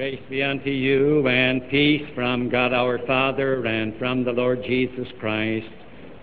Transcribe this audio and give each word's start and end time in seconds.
Grace 0.00 0.22
be 0.30 0.42
unto 0.42 0.70
you 0.70 1.28
and 1.28 1.68
peace 1.68 2.08
from 2.14 2.48
God 2.48 2.72
our 2.72 2.98
Father 3.06 3.66
and 3.66 3.94
from 3.98 4.24
the 4.24 4.32
Lord 4.32 4.62
Jesus 4.62 5.06
Christ. 5.20 5.68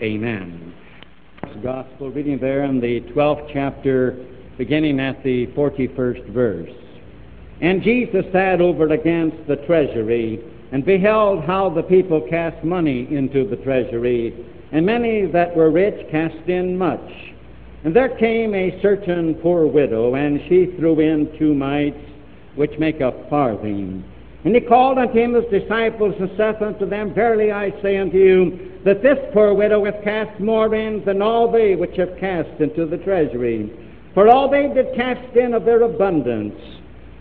Amen. 0.02 0.74
Gospel 1.61 2.09
reading 2.09 2.40
there 2.40 2.63
in 2.63 2.82
the 2.82 3.01
12th 3.13 3.51
chapter, 3.53 4.25
beginning 4.58 5.00
at 5.00 5.24
the 5.24 5.45
41st 5.55 6.27
verse. 6.33 6.71
And 7.61 7.83
Jesus 7.83 8.25
sat 8.32 8.61
over 8.61 8.88
against 8.88 9.48
the 9.48 9.58
treasury 9.68 10.44
and 10.71 10.84
beheld 10.84 11.44
how 11.44 11.70
the 11.70 11.84
people 11.84 12.25
cast 12.28 12.64
money 12.64 13.07
into 13.16 13.48
the 13.48 13.57
treasury, 13.57 14.34
and 14.71 14.88
many 14.88 15.28
that 15.28 15.55
were 15.55 15.70
rich 15.70 16.09
cast 16.09 16.50
in 16.50 16.75
much. 16.80 17.12
And 17.84 17.96
there 17.96 18.18
came 18.18 18.55
a 18.55 18.82
certain 18.82 19.36
poor 19.36 19.68
widow, 19.68 20.16
and 20.16 20.41
she 20.50 20.75
threw 20.80 21.00
in 21.00 21.38
two 21.38 21.54
mites 21.54 22.07
which 22.58 22.78
make 22.78 23.00
a 23.00 23.14
farthing. 23.30 24.04
And 24.44 24.54
he 24.54 24.62
called 24.62 24.98
unto 24.98 25.18
him 25.18 25.34
his 25.34 25.46
disciples 25.46 26.16
and 26.20 26.29
saith 26.38 26.61
unto 26.61 26.86
them, 26.86 27.14
Verily 27.14 27.52
I 27.52 27.71
say 27.82 27.97
unto 27.97 28.18
you, 28.18 28.80
that 28.86 29.02
this 29.02 29.18
poor 29.33 29.54
widow 29.54 29.83
hath 29.86 30.04
cast 30.04 30.39
more 30.39 30.74
in 30.75 31.04
than 31.06 31.21
all 31.21 31.52
they 31.52 31.75
which 31.75 31.97
have 31.97 32.17
cast 32.20 32.59
into 32.59 32.85
the 32.85 32.97
treasury. 32.97 33.71
For 34.13 34.27
all 34.27 34.49
they 34.49 34.67
did 34.73 34.95
cast 34.95 35.35
in 35.35 35.53
of 35.53 35.66
their 35.66 35.83
abundance, 35.83 36.59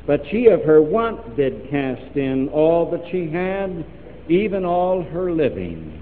but 0.06 0.22
she 0.30 0.46
of 0.46 0.62
her 0.62 0.80
want 0.80 1.36
did 1.36 1.68
cast 1.68 2.16
in 2.16 2.48
all 2.50 2.90
that 2.90 3.02
she 3.10 3.28
had, 3.30 3.84
even 4.28 4.64
all 4.64 5.02
her 5.02 5.32
living. 5.32 6.00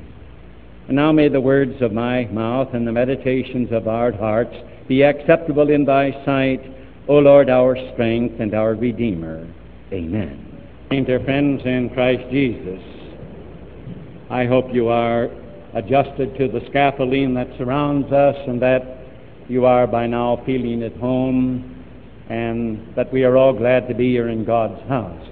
And 0.88 0.96
now 0.96 1.12
may 1.12 1.28
the 1.28 1.40
words 1.40 1.80
of 1.80 1.92
my 1.92 2.26
mouth 2.26 2.74
and 2.74 2.86
the 2.86 2.92
meditations 2.92 3.72
of 3.72 3.88
our 3.88 4.12
hearts 4.12 4.54
be 4.86 5.02
acceptable 5.02 5.70
in 5.70 5.86
thy 5.86 6.12
sight, 6.26 6.60
O 7.06 7.18
Lord, 7.18 7.50
our 7.50 7.76
strength 7.92 8.40
and 8.40 8.54
our 8.54 8.74
Redeemer. 8.74 9.46
Amen. 9.92 10.40
Dear 10.88 11.20
friends 11.20 11.60
in 11.66 11.90
Christ 11.90 12.22
Jesus, 12.30 12.80
I 14.30 14.46
hope 14.46 14.72
you 14.72 14.88
are 14.88 15.28
adjusted 15.74 16.34
to 16.38 16.48
the 16.48 16.64
scaffolding 16.70 17.34
that 17.34 17.48
surrounds 17.58 18.10
us 18.10 18.36
and 18.46 18.62
that 18.62 19.00
you 19.48 19.66
are 19.66 19.86
by 19.86 20.06
now 20.06 20.42
feeling 20.46 20.82
at 20.82 20.96
home 20.96 21.84
and 22.30 22.94
that 22.96 23.12
we 23.12 23.22
are 23.22 23.36
all 23.36 23.52
glad 23.52 23.86
to 23.88 23.94
be 23.94 24.12
here 24.12 24.30
in 24.30 24.46
God's 24.46 24.80
house. 24.88 25.28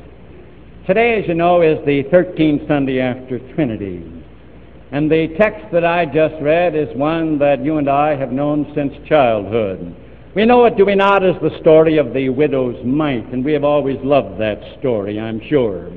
Today, 0.87 1.23
as 1.23 1.27
you 1.27 1.33
know, 1.33 1.63
is 1.63 1.79
the 1.87 2.03
13th 2.13 2.69
Sunday 2.69 3.01
after 3.01 3.39
Trinity. 3.55 4.05
And 4.91 5.11
the 5.11 5.29
text 5.39 5.73
that 5.73 5.87
I 5.87 6.05
just 6.05 6.35
read 6.43 6.77
is 6.77 6.95
one 6.99 7.39
that 7.39 7.65
you 7.65 7.79
and 7.79 7.89
I 7.89 8.15
have 8.15 8.31
known 8.31 8.71
since 8.75 8.93
childhood. 9.09 9.97
We 10.35 10.47
know 10.47 10.65
it, 10.65 10.79
do 10.79 10.87
we 10.87 10.95
not, 10.95 11.23
as 11.23 11.35
the 11.43 11.59
story 11.61 11.99
of 11.99 12.15
the 12.15 12.31
widow's 12.31 12.83
mite, 12.87 13.31
and 13.35 13.45
we 13.45 13.53
have 13.53 13.65
always 13.65 13.99
loved 14.03 14.41
that 14.41 14.79
story, 14.79 15.21
I'm 15.21 15.43
sure. 15.47 15.91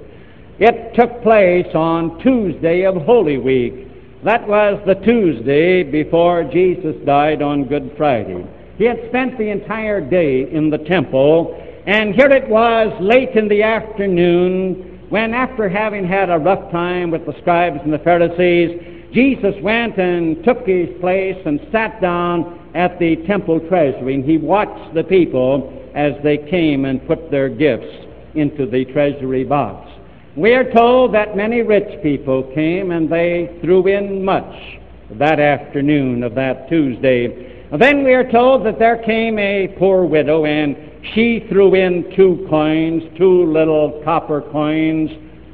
It 0.59 0.94
took 0.94 1.23
place 1.23 1.73
on 1.73 2.19
Tuesday 2.22 2.86
of 2.86 2.95
Holy 2.97 3.38
Week. 3.38 3.88
That 4.25 4.45
was 4.45 4.77
the 4.86 4.95
Tuesday 4.95 5.83
before 5.83 6.44
Jesus 6.44 6.97
died 7.05 7.42
on 7.42 7.69
Good 7.69 7.94
Friday. 7.95 8.45
He 8.77 8.83
had 8.83 9.08
spent 9.08 9.38
the 9.38 9.50
entire 9.52 10.02
day 10.02 10.52
in 10.52 10.70
the 10.70 10.80
temple, 10.80 11.55
and 11.88 12.14
here 12.14 12.30
it 12.30 12.49
was 12.49 12.94
late 12.99 13.38
in 13.38 13.47
the 13.47 13.64
afternoon 13.64 15.08
when, 15.08 15.33
after 15.33 15.70
having 15.70 16.05
had 16.05 16.30
a 16.30 16.38
rough 16.38 16.72
time 16.73 17.09
with 17.09 17.25
the 17.25 17.39
scribes 17.39 17.80
and 17.86 17.94
the 17.94 17.99
Pharisees, 17.99 19.14
Jesus 19.14 19.55
went 19.61 19.97
and 19.97 20.44
took 20.44 20.67
his 20.67 20.89
place 20.99 21.42
and 21.45 21.66
sat 21.72 22.02
down 22.02 22.64
at 22.76 23.00
the 23.00 23.16
temple 23.26 23.59
treasury, 23.62 24.14
and 24.14 24.26
he 24.26 24.38
watched 24.38 24.94
the 24.94 25.04
people 25.04 25.72
as 25.95 26.12
they 26.23 26.38
came 26.38 26.86
and 26.86 27.06
put 27.08 27.32
their 27.32 27.48
gifts 27.50 28.06
into 28.36 28.66
the 28.66 28.84
treasury 28.86 29.45
box. 29.45 29.90
We 30.36 30.54
are 30.54 30.70
told 30.70 31.14
that 31.14 31.38
many 31.38 31.62
rich 31.62 32.04
people 32.04 32.44
came 32.54 32.92
and 32.92 33.09
they 33.09 33.58
threw 33.62 33.88
in 33.88 34.23
much 34.23 34.80
that 35.12 35.40
afternoon 35.40 36.23
of 36.23 36.36
that 36.36 36.67
Tuesday. 36.67 37.66
Then 37.72 38.04
we 38.04 38.14
are 38.14 38.30
told 38.30 38.66
that 38.66 38.78
there 38.78 38.98
came 38.98 39.39
a 39.39 39.73
poor 39.80 40.04
widow 40.04 40.45
and 40.45 40.76
she 41.14 41.45
threw 41.49 41.76
in 41.76 42.14
two 42.16 42.45
coins, 42.49 43.04
two 43.17 43.45
little 43.45 44.02
copper 44.04 44.42
coins, 44.42 45.10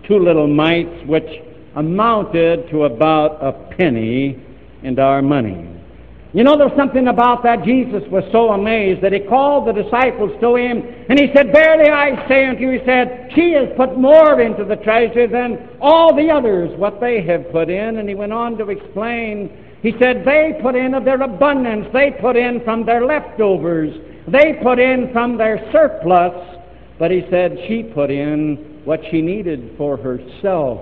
two 0.07 0.18
little 0.18 0.47
mites, 0.47 1.06
which 1.06 1.29
amounted 1.75 2.68
to 2.72 2.85
about 2.85 3.38
a 3.44 3.51
penny 3.75 4.44
in 4.81 4.97
our 4.97 5.22
money. 5.22 5.70
You 6.34 6.46
know, 6.46 6.58
there's 6.58 6.75
something 6.78 7.09
about 7.09 7.44
that. 7.44 7.66
Jesus 7.66 8.03
was 8.09 8.24
so 8.31 8.52
amazed 8.52 9.02
that 9.02 9.12
he 9.12 9.19
called 9.19 9.68
the 9.68 9.74
disciples 9.74 10.31
to 10.40 10.56
him 10.56 10.81
and 11.09 11.19
he 11.19 11.28
said, 11.36 11.52
Verily 11.52 11.92
I 11.92 12.25
say 12.30 12.46
unto 12.46 12.62
you, 12.62 12.72
he 12.72 12.86
said, 12.86 13.31
She 13.36 13.52
has 13.52 13.68
put 13.75 13.97
more 13.97 14.40
into 14.40 14.64
the 14.64 14.78
treasure 14.78 15.28
than 15.28 15.68
all 15.81 16.16
the 16.16 16.31
others 16.31 16.72
what 16.80 17.02
they 17.02 17.22
have 17.25 17.52
put 17.52 17.69
in. 17.69 17.97
And 17.97 18.08
he 18.08 18.16
went 18.16 18.31
on 18.31 18.58
to 18.59 18.69
explain, 18.69 19.52
he 19.81 19.92
said, 20.00 20.24
They 20.24 20.58
put 20.62 20.75
in 20.75 20.94
of 20.94 21.03
their 21.03 21.22
abundance, 21.22 21.88
they 21.92 22.12
put 22.22 22.38
in 22.38 22.63
from 22.63 22.86
their 22.86 23.06
leftovers, 23.06 23.94
they 24.30 24.58
put 24.63 24.80
in 24.80 25.12
from 25.12 25.38
their 25.38 25.59
surplus. 25.74 26.59
But 26.98 27.12
he 27.12 27.28
said, 27.30 27.58
She 27.68 27.84
put 27.84 28.09
in 28.09 28.84
what 28.86 29.02
she 29.12 29.22
needed 29.22 29.75
for 29.78 29.98
herself. 29.98 30.80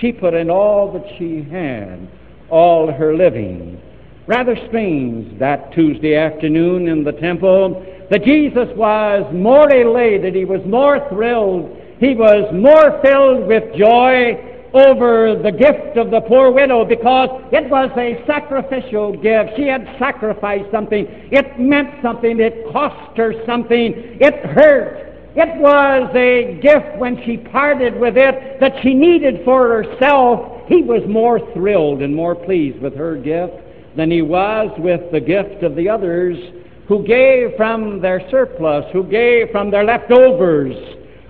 She 0.00 0.10
put 0.10 0.34
in 0.34 0.50
all 0.50 0.92
that 0.92 1.04
she 1.18 1.42
had, 1.48 2.08
all 2.50 2.90
her 2.90 3.14
living 3.14 3.80
rather 4.28 4.54
strange 4.68 5.38
that 5.38 5.72
Tuesday 5.72 6.14
afternoon 6.14 6.86
in 6.86 7.02
the 7.02 7.12
temple 7.12 7.82
that 8.10 8.22
Jesus 8.22 8.68
was 8.76 9.24
more 9.34 9.72
elated, 9.72 10.34
he 10.34 10.44
was 10.44 10.60
more 10.66 11.08
thrilled, 11.08 11.74
he 11.98 12.14
was 12.14 12.44
more 12.52 13.00
filled 13.02 13.48
with 13.48 13.74
joy 13.74 14.36
over 14.74 15.40
the 15.42 15.50
gift 15.50 15.96
of 15.96 16.10
the 16.10 16.20
poor 16.20 16.52
widow 16.52 16.84
because 16.84 17.30
it 17.52 17.70
was 17.70 17.90
a 17.96 18.22
sacrificial 18.26 19.16
gift. 19.16 19.56
She 19.56 19.66
had 19.66 19.88
sacrificed 19.98 20.70
something. 20.70 21.06
It 21.32 21.58
meant 21.58 21.88
something. 22.02 22.38
It 22.38 22.70
cost 22.70 23.16
her 23.16 23.32
something. 23.46 23.94
It 24.20 24.34
hurt. 24.44 25.08
It 25.36 25.58
was 25.58 26.14
a 26.14 26.60
gift 26.60 26.98
when 26.98 27.24
she 27.24 27.38
parted 27.38 27.98
with 27.98 28.18
it 28.18 28.60
that 28.60 28.74
she 28.82 28.92
needed 28.92 29.42
for 29.46 29.82
herself. 29.82 30.68
He 30.68 30.82
was 30.82 31.02
more 31.08 31.40
thrilled 31.54 32.02
and 32.02 32.14
more 32.14 32.34
pleased 32.34 32.80
with 32.80 32.94
her 32.94 33.16
gift 33.16 33.64
than 33.98 34.12
he 34.12 34.22
was 34.22 34.70
with 34.78 35.10
the 35.10 35.18
gift 35.18 35.64
of 35.64 35.74
the 35.74 35.88
others 35.88 36.38
who 36.86 37.04
gave 37.04 37.56
from 37.56 38.00
their 38.00 38.22
surplus, 38.30 38.84
who 38.92 39.02
gave 39.02 39.50
from 39.50 39.72
their 39.72 39.82
leftovers, 39.82 40.72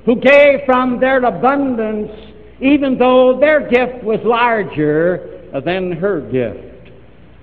who 0.05 0.15
gave 0.21 0.61
from 0.67 1.01
their 1.01 1.25
abundance, 1.25 2.13
even 2.61 2.99
though 2.99 3.41
their 3.41 3.67
gift 3.71 4.05
was 4.05 4.21
larger 4.23 5.49
than 5.65 5.93
her 5.93 6.21
gift. 6.31 6.93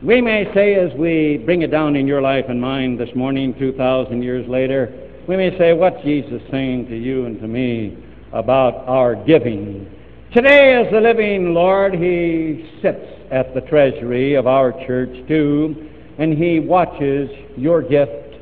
We 0.03 0.21
may 0.21 0.45
say, 0.53 0.75
as 0.75 0.93
we 0.93 1.41
bring 1.43 1.63
it 1.63 1.71
down 1.71 1.95
in 1.95 2.05
your 2.05 2.21
life 2.21 2.45
and 2.47 2.61
mine 2.61 2.95
this 2.95 3.09
morning, 3.15 3.55
2,000 3.57 4.21
years 4.21 4.47
later, 4.47 4.93
we 5.27 5.35
may 5.35 5.57
say, 5.57 5.73
What's 5.73 6.03
Jesus 6.03 6.39
saying 6.51 6.87
to 6.89 6.95
you 6.95 7.25
and 7.25 7.39
to 7.41 7.47
me 7.47 7.97
about 8.31 8.87
our 8.87 9.15
giving? 9.15 9.91
Today, 10.31 10.75
as 10.75 10.91
the 10.91 11.01
living 11.01 11.55
Lord, 11.55 11.95
He 11.95 12.69
sits 12.83 13.14
at 13.31 13.53
the 13.53 13.61
treasury 13.61 14.35
of 14.35 14.47
our 14.47 14.71
church 14.85 15.27
too, 15.27 15.89
and 16.17 16.37
He 16.37 16.59
watches 16.59 17.29
your 17.57 17.81
gift 17.81 18.35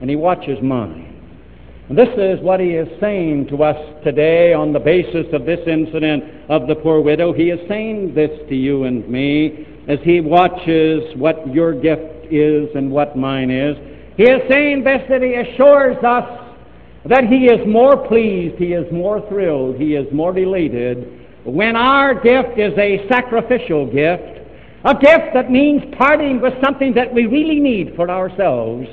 and 0.00 0.08
He 0.08 0.16
watches 0.16 0.58
mine. 0.62 1.06
And 1.88 1.98
this 1.98 2.08
is 2.16 2.40
what 2.40 2.60
He 2.60 2.70
is 2.70 2.88
saying 3.00 3.48
to 3.48 3.62
us 3.64 4.04
today 4.04 4.52
on 4.52 4.72
the 4.72 4.78
basis 4.78 5.26
of 5.32 5.44
this 5.44 5.60
incident 5.66 6.24
of 6.48 6.68
the 6.68 6.74
poor 6.74 7.00
widow. 7.00 7.32
He 7.32 7.50
is 7.50 7.60
saying 7.68 8.14
this 8.14 8.30
to 8.48 8.54
you 8.54 8.84
and 8.84 9.08
me 9.08 9.66
as 9.88 9.98
He 10.04 10.20
watches 10.20 11.16
what 11.16 11.52
your 11.52 11.72
gift 11.72 12.32
is 12.32 12.68
and 12.74 12.90
what 12.90 13.16
mine 13.16 13.50
is. 13.50 13.76
He 14.16 14.24
is 14.24 14.40
saying 14.48 14.84
this 14.84 15.02
that 15.08 15.22
He 15.22 15.34
assures 15.34 15.96
us 16.04 16.46
that 17.06 17.24
He 17.24 17.46
is 17.46 17.66
more 17.66 17.96
pleased, 18.06 18.56
He 18.56 18.72
is 18.72 18.90
more 18.92 19.26
thrilled, 19.28 19.76
He 19.76 19.94
is 19.94 20.06
more 20.12 20.36
elated 20.36 21.19
when 21.44 21.76
our 21.76 22.14
gift 22.14 22.58
is 22.58 22.76
a 22.78 23.06
sacrificial 23.08 23.86
gift, 23.86 24.40
a 24.84 24.94
gift 24.94 25.34
that 25.34 25.50
means 25.50 25.82
parting 25.98 26.40
with 26.40 26.54
something 26.62 26.94
that 26.94 27.12
we 27.12 27.26
really 27.26 27.60
need 27.60 27.94
for 27.96 28.10
ourselves, 28.10 28.86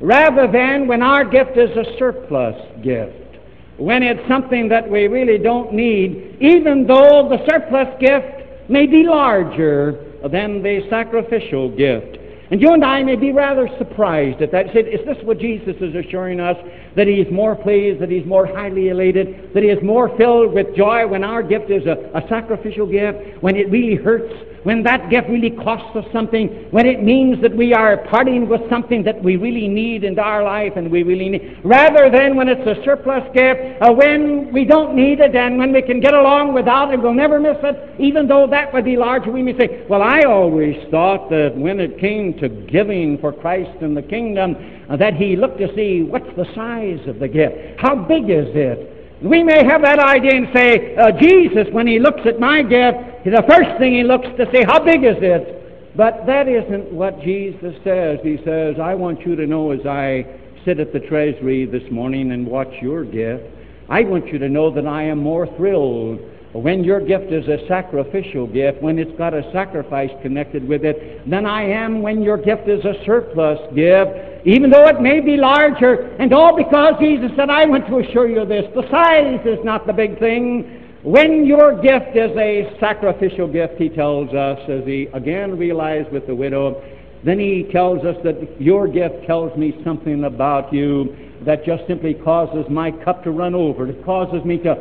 rather 0.00 0.50
than 0.50 0.86
when 0.86 1.02
our 1.02 1.24
gift 1.24 1.56
is 1.56 1.70
a 1.76 1.98
surplus 1.98 2.56
gift, 2.82 3.38
when 3.76 4.02
it's 4.02 4.26
something 4.28 4.68
that 4.68 4.88
we 4.88 5.08
really 5.08 5.38
don't 5.38 5.72
need, 5.72 6.36
even 6.40 6.86
though 6.86 7.28
the 7.28 7.44
surplus 7.48 7.88
gift 8.00 8.70
may 8.70 8.86
be 8.86 9.04
larger 9.04 10.04
than 10.30 10.62
the 10.62 10.86
sacrificial 10.88 11.74
gift. 11.76 12.19
And 12.50 12.60
you 12.60 12.72
and 12.72 12.84
I 12.84 13.02
may 13.04 13.14
be 13.14 13.30
rather 13.30 13.68
surprised 13.78 14.42
at 14.42 14.50
that. 14.50 14.76
Is 14.76 15.06
this 15.06 15.16
what 15.22 15.38
Jesus 15.38 15.76
is 15.80 15.94
assuring 15.94 16.40
us? 16.40 16.56
That 16.96 17.06
He 17.06 17.14
is 17.14 17.32
more 17.32 17.54
pleased, 17.54 18.00
that 18.00 18.10
He's 18.10 18.26
more 18.26 18.44
highly 18.44 18.88
elated, 18.88 19.54
that 19.54 19.62
He 19.62 19.68
is 19.68 19.80
more 19.84 20.16
filled 20.18 20.52
with 20.52 20.74
joy 20.74 21.06
when 21.06 21.22
our 21.22 21.44
gift 21.44 21.70
is 21.70 21.86
a, 21.86 22.10
a 22.12 22.26
sacrificial 22.28 22.86
gift, 22.86 23.40
when 23.40 23.54
it 23.54 23.70
really 23.70 23.94
hurts 23.94 24.34
when 24.62 24.82
that 24.82 25.08
gift 25.10 25.28
really 25.28 25.50
costs 25.50 25.96
us 25.96 26.04
something, 26.12 26.48
when 26.70 26.86
it 26.86 27.02
means 27.02 27.40
that 27.42 27.56
we 27.56 27.72
are 27.72 27.96
parting 28.08 28.48
with 28.48 28.60
something 28.68 29.02
that 29.04 29.22
we 29.22 29.36
really 29.36 29.68
need 29.68 30.04
in 30.04 30.18
our 30.18 30.42
life 30.42 30.72
and 30.76 30.90
we 30.90 31.02
really 31.02 31.28
need, 31.28 31.60
rather 31.64 32.10
than 32.10 32.36
when 32.36 32.48
it's 32.48 32.66
a 32.66 32.82
surplus 32.84 33.24
gift, 33.34 33.60
uh, 33.80 33.92
when 33.92 34.52
we 34.52 34.64
don't 34.64 34.94
need 34.94 35.20
it 35.20 35.34
and 35.34 35.58
when 35.58 35.72
we 35.72 35.82
can 35.82 36.00
get 36.00 36.14
along 36.14 36.52
without 36.52 36.92
it, 36.92 37.00
we'll 37.00 37.14
never 37.14 37.40
miss 37.40 37.56
it, 37.62 38.00
even 38.00 38.26
though 38.28 38.46
that 38.46 38.72
would 38.72 38.84
be 38.84 38.96
larger. 38.96 39.30
We 39.30 39.42
may 39.42 39.56
say, 39.56 39.86
well, 39.88 40.02
I 40.02 40.20
always 40.22 40.76
thought 40.90 41.30
that 41.30 41.56
when 41.56 41.80
it 41.80 41.98
came 41.98 42.38
to 42.38 42.48
giving 42.48 43.18
for 43.18 43.32
Christ 43.32 43.80
and 43.80 43.96
the 43.96 44.02
kingdom, 44.02 44.56
uh, 44.90 44.96
that 44.96 45.14
he 45.14 45.36
looked 45.36 45.58
to 45.58 45.74
see 45.74 46.02
what's 46.02 46.34
the 46.36 46.46
size 46.54 47.06
of 47.08 47.18
the 47.18 47.28
gift, 47.28 47.80
how 47.80 47.94
big 47.94 48.24
is 48.24 48.48
it, 48.54 48.99
we 49.22 49.42
may 49.42 49.64
have 49.64 49.82
that 49.82 49.98
idea 49.98 50.34
and 50.34 50.48
say, 50.54 50.96
uh, 50.96 51.12
Jesus, 51.12 51.66
when 51.72 51.86
he 51.86 51.98
looks 51.98 52.22
at 52.24 52.40
my 52.40 52.62
gift, 52.62 53.24
the 53.24 53.44
first 53.48 53.78
thing 53.78 53.94
he 53.94 54.02
looks 54.02 54.26
to 54.38 54.46
see, 54.52 54.62
how 54.62 54.82
big 54.82 55.04
is 55.04 55.16
it? 55.20 55.96
But 55.96 56.24
that 56.26 56.48
isn't 56.48 56.90
what 56.92 57.20
Jesus 57.20 57.74
says. 57.84 58.18
He 58.22 58.38
says, 58.44 58.76
I 58.80 58.94
want 58.94 59.20
you 59.26 59.36
to 59.36 59.46
know 59.46 59.72
as 59.72 59.84
I 59.84 60.24
sit 60.64 60.80
at 60.80 60.92
the 60.92 61.00
treasury 61.00 61.66
this 61.66 61.82
morning 61.90 62.32
and 62.32 62.46
watch 62.46 62.72
your 62.80 63.04
gift, 63.04 63.44
I 63.88 64.02
want 64.02 64.28
you 64.28 64.38
to 64.38 64.48
know 64.48 64.70
that 64.70 64.86
I 64.86 65.02
am 65.02 65.18
more 65.18 65.46
thrilled 65.56 66.20
when 66.52 66.82
your 66.82 67.00
gift 67.00 67.32
is 67.32 67.46
a 67.46 67.64
sacrificial 67.68 68.46
gift, 68.46 68.82
when 68.82 68.98
it's 68.98 69.16
got 69.16 69.34
a 69.34 69.48
sacrifice 69.52 70.10
connected 70.20 70.66
with 70.66 70.84
it, 70.84 71.28
than 71.28 71.46
I 71.46 71.62
am 71.62 72.02
when 72.02 72.22
your 72.22 72.36
gift 72.36 72.68
is 72.68 72.84
a 72.84 72.94
surplus 73.04 73.58
gift, 73.74 74.10
even 74.44 74.70
though 74.70 74.86
it 74.86 75.00
may 75.00 75.20
be 75.20 75.36
larger. 75.36 76.14
And 76.18 76.32
all 76.32 76.56
because 76.56 76.94
Jesus 77.00 77.30
said, 77.36 77.50
I 77.50 77.66
want 77.66 77.86
to 77.88 77.98
assure 77.98 78.28
you 78.28 78.44
this 78.46 78.64
the 78.74 78.88
size 78.90 79.40
is 79.44 79.64
not 79.64 79.86
the 79.86 79.92
big 79.92 80.18
thing. 80.18 80.76
When 81.02 81.46
your 81.46 81.80
gift 81.80 82.14
is 82.14 82.30
a 82.36 82.76
sacrificial 82.78 83.48
gift, 83.48 83.74
he 83.78 83.88
tells 83.88 84.34
us, 84.34 84.58
as 84.68 84.84
he 84.84 85.08
again 85.14 85.56
realized 85.56 86.12
with 86.12 86.26
the 86.26 86.34
widow, 86.34 86.82
then 87.24 87.38
he 87.38 87.68
tells 87.72 88.04
us 88.04 88.16
that 88.24 88.60
your 88.60 88.86
gift 88.86 89.26
tells 89.26 89.56
me 89.56 89.80
something 89.84 90.24
about 90.24 90.72
you 90.72 91.16
that 91.46 91.64
just 91.64 91.86
simply 91.86 92.14
causes 92.14 92.66
my 92.70 92.90
cup 92.90 93.24
to 93.24 93.30
run 93.30 93.54
over. 93.54 93.88
It 93.88 94.04
causes 94.04 94.44
me 94.44 94.58
to 94.58 94.74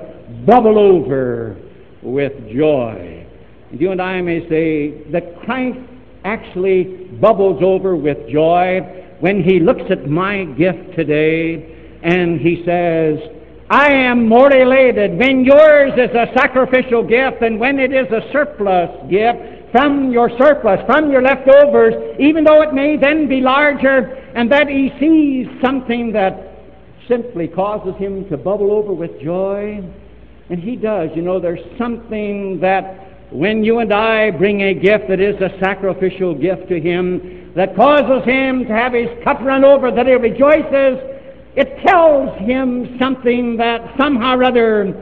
bubble 0.45 0.77
over 0.77 1.57
with 2.01 2.33
joy. 2.49 3.25
And 3.71 3.79
you 3.79 3.91
and 3.91 4.01
I 4.01 4.21
may 4.21 4.47
say 4.49 5.09
that 5.11 5.39
Christ 5.45 5.79
actually 6.25 6.83
bubbles 7.21 7.61
over 7.63 7.95
with 7.95 8.17
joy 8.29 8.81
when 9.19 9.43
he 9.43 9.59
looks 9.59 9.83
at 9.89 10.09
my 10.09 10.45
gift 10.45 10.95
today 10.95 11.99
and 12.03 12.39
he 12.39 12.63
says, 12.65 13.19
I 13.69 13.91
am 13.91 14.27
more 14.27 14.51
elated 14.51 15.17
when 15.17 15.43
yours 15.45 15.93
is 15.93 16.09
a 16.15 16.31
sacrificial 16.35 17.03
gift 17.03 17.41
than 17.41 17.59
when 17.59 17.79
it 17.79 17.93
is 17.93 18.07
a 18.11 18.21
surplus 18.31 18.89
gift 19.09 19.71
from 19.71 20.11
your 20.11 20.29
surplus, 20.39 20.79
from 20.87 21.11
your 21.11 21.21
leftovers, 21.21 21.93
even 22.19 22.43
though 22.43 22.63
it 22.63 22.73
may 22.73 22.97
then 22.97 23.27
be 23.27 23.41
larger, 23.41 24.15
and 24.35 24.51
that 24.51 24.67
he 24.67 24.91
sees 24.99 25.47
something 25.61 26.11
that 26.13 26.49
simply 27.07 27.47
causes 27.47 27.95
him 27.99 28.27
to 28.29 28.37
bubble 28.37 28.71
over 28.71 28.93
with 28.93 29.11
joy. 29.21 29.83
And 30.49 30.59
he 30.59 30.75
does. 30.75 31.09
You 31.15 31.21
know, 31.21 31.39
there's 31.39 31.59
something 31.77 32.59
that 32.61 33.31
when 33.31 33.63
you 33.63 33.79
and 33.79 33.93
I 33.93 34.31
bring 34.31 34.61
a 34.61 34.73
gift 34.73 35.07
that 35.09 35.19
is 35.19 35.35
a 35.41 35.55
sacrificial 35.59 36.33
gift 36.33 36.67
to 36.69 36.79
him, 36.79 37.38
that 37.55 37.75
causes 37.75 38.25
him 38.25 38.65
to 38.65 38.73
have 38.73 38.93
his 38.93 39.09
cup 39.23 39.39
run 39.41 39.63
over, 39.63 39.91
that 39.91 40.05
he 40.05 40.13
rejoices 40.13 41.19
it 41.55 41.81
tells 41.85 42.37
him 42.39 42.97
something 42.99 43.57
that 43.57 43.95
somehow 43.97 44.37
or 44.37 44.43
other 44.43 44.93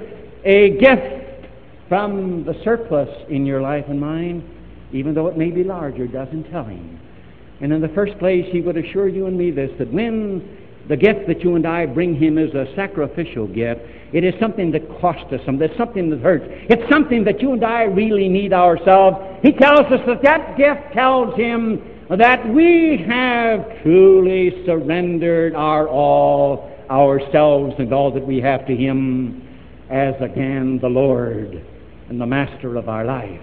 a 0.46 0.72
gift 0.80 1.46
from 1.90 2.46
the 2.46 2.54
surplus 2.64 3.10
in 3.30 3.46
your 3.46 3.62
life 3.62 3.86
and 3.90 4.00
mine, 4.00 4.44
even 4.92 5.14
though 5.14 5.28
it 5.28 5.38
may 5.38 5.52
be 5.52 5.64
larger, 5.64 6.08
doesn't 6.08 6.50
tell 6.50 6.64
him. 6.64 7.00
And 7.62 7.74
in 7.74 7.82
the 7.82 7.90
first 7.90 8.18
place, 8.20 8.46
he 8.52 8.62
would 8.62 8.78
assure 8.78 9.08
you 9.08 9.28
and 9.28 9.38
me 9.38 9.52
this 9.52 9.72
that 9.78 9.92
when 9.92 10.58
the 10.88 10.96
gift 10.96 11.28
that 11.28 11.42
you 11.44 11.56
and 11.56 11.68
I 11.68 11.86
bring 11.86 12.16
him 12.16 12.38
is 12.38 12.54
a 12.54 12.74
sacrificial 12.76 13.48
gift, 13.48 13.82
it 14.14 14.24
is 14.24 14.34
something 14.40 14.72
that 14.72 14.88
costs 15.02 15.32
us 15.34 15.42
something. 15.46 15.70
It's 15.70 15.78
something 15.78 16.10
that 16.10 16.22
hurts. 16.22 16.46
It's 16.48 16.90
something 16.90 17.26
that 17.26 17.42
you 17.42 17.52
and 17.52 17.64
I 17.64 17.84
really 17.84 18.30
need 18.30 18.54
ourselves. 18.54 19.18
He 19.44 19.52
tells 19.52 19.82
us 19.82 20.00
that 20.08 20.24
that 20.24 20.58
gift 20.58 20.94
tells 20.94 21.36
him 21.36 21.97
that 22.16 22.48
we 22.48 23.04
have 23.08 23.84
truly 23.84 24.64
surrendered 24.66 25.54
our 25.56 25.88
all, 25.90 26.72
ourselves 26.90 27.76
and 27.80 27.94
all 27.94 28.12
that 28.12 28.26
we 28.26 28.40
have 28.40 28.66
to 28.68 28.76
Him 28.76 29.44
as 29.90 30.16
again 30.22 30.80
the 30.82 30.88
Lord 30.88 31.66
and 32.10 32.22
the 32.22 32.26
Master 32.26 32.78
of 32.78 32.88
our 32.88 33.04
life. 33.04 33.42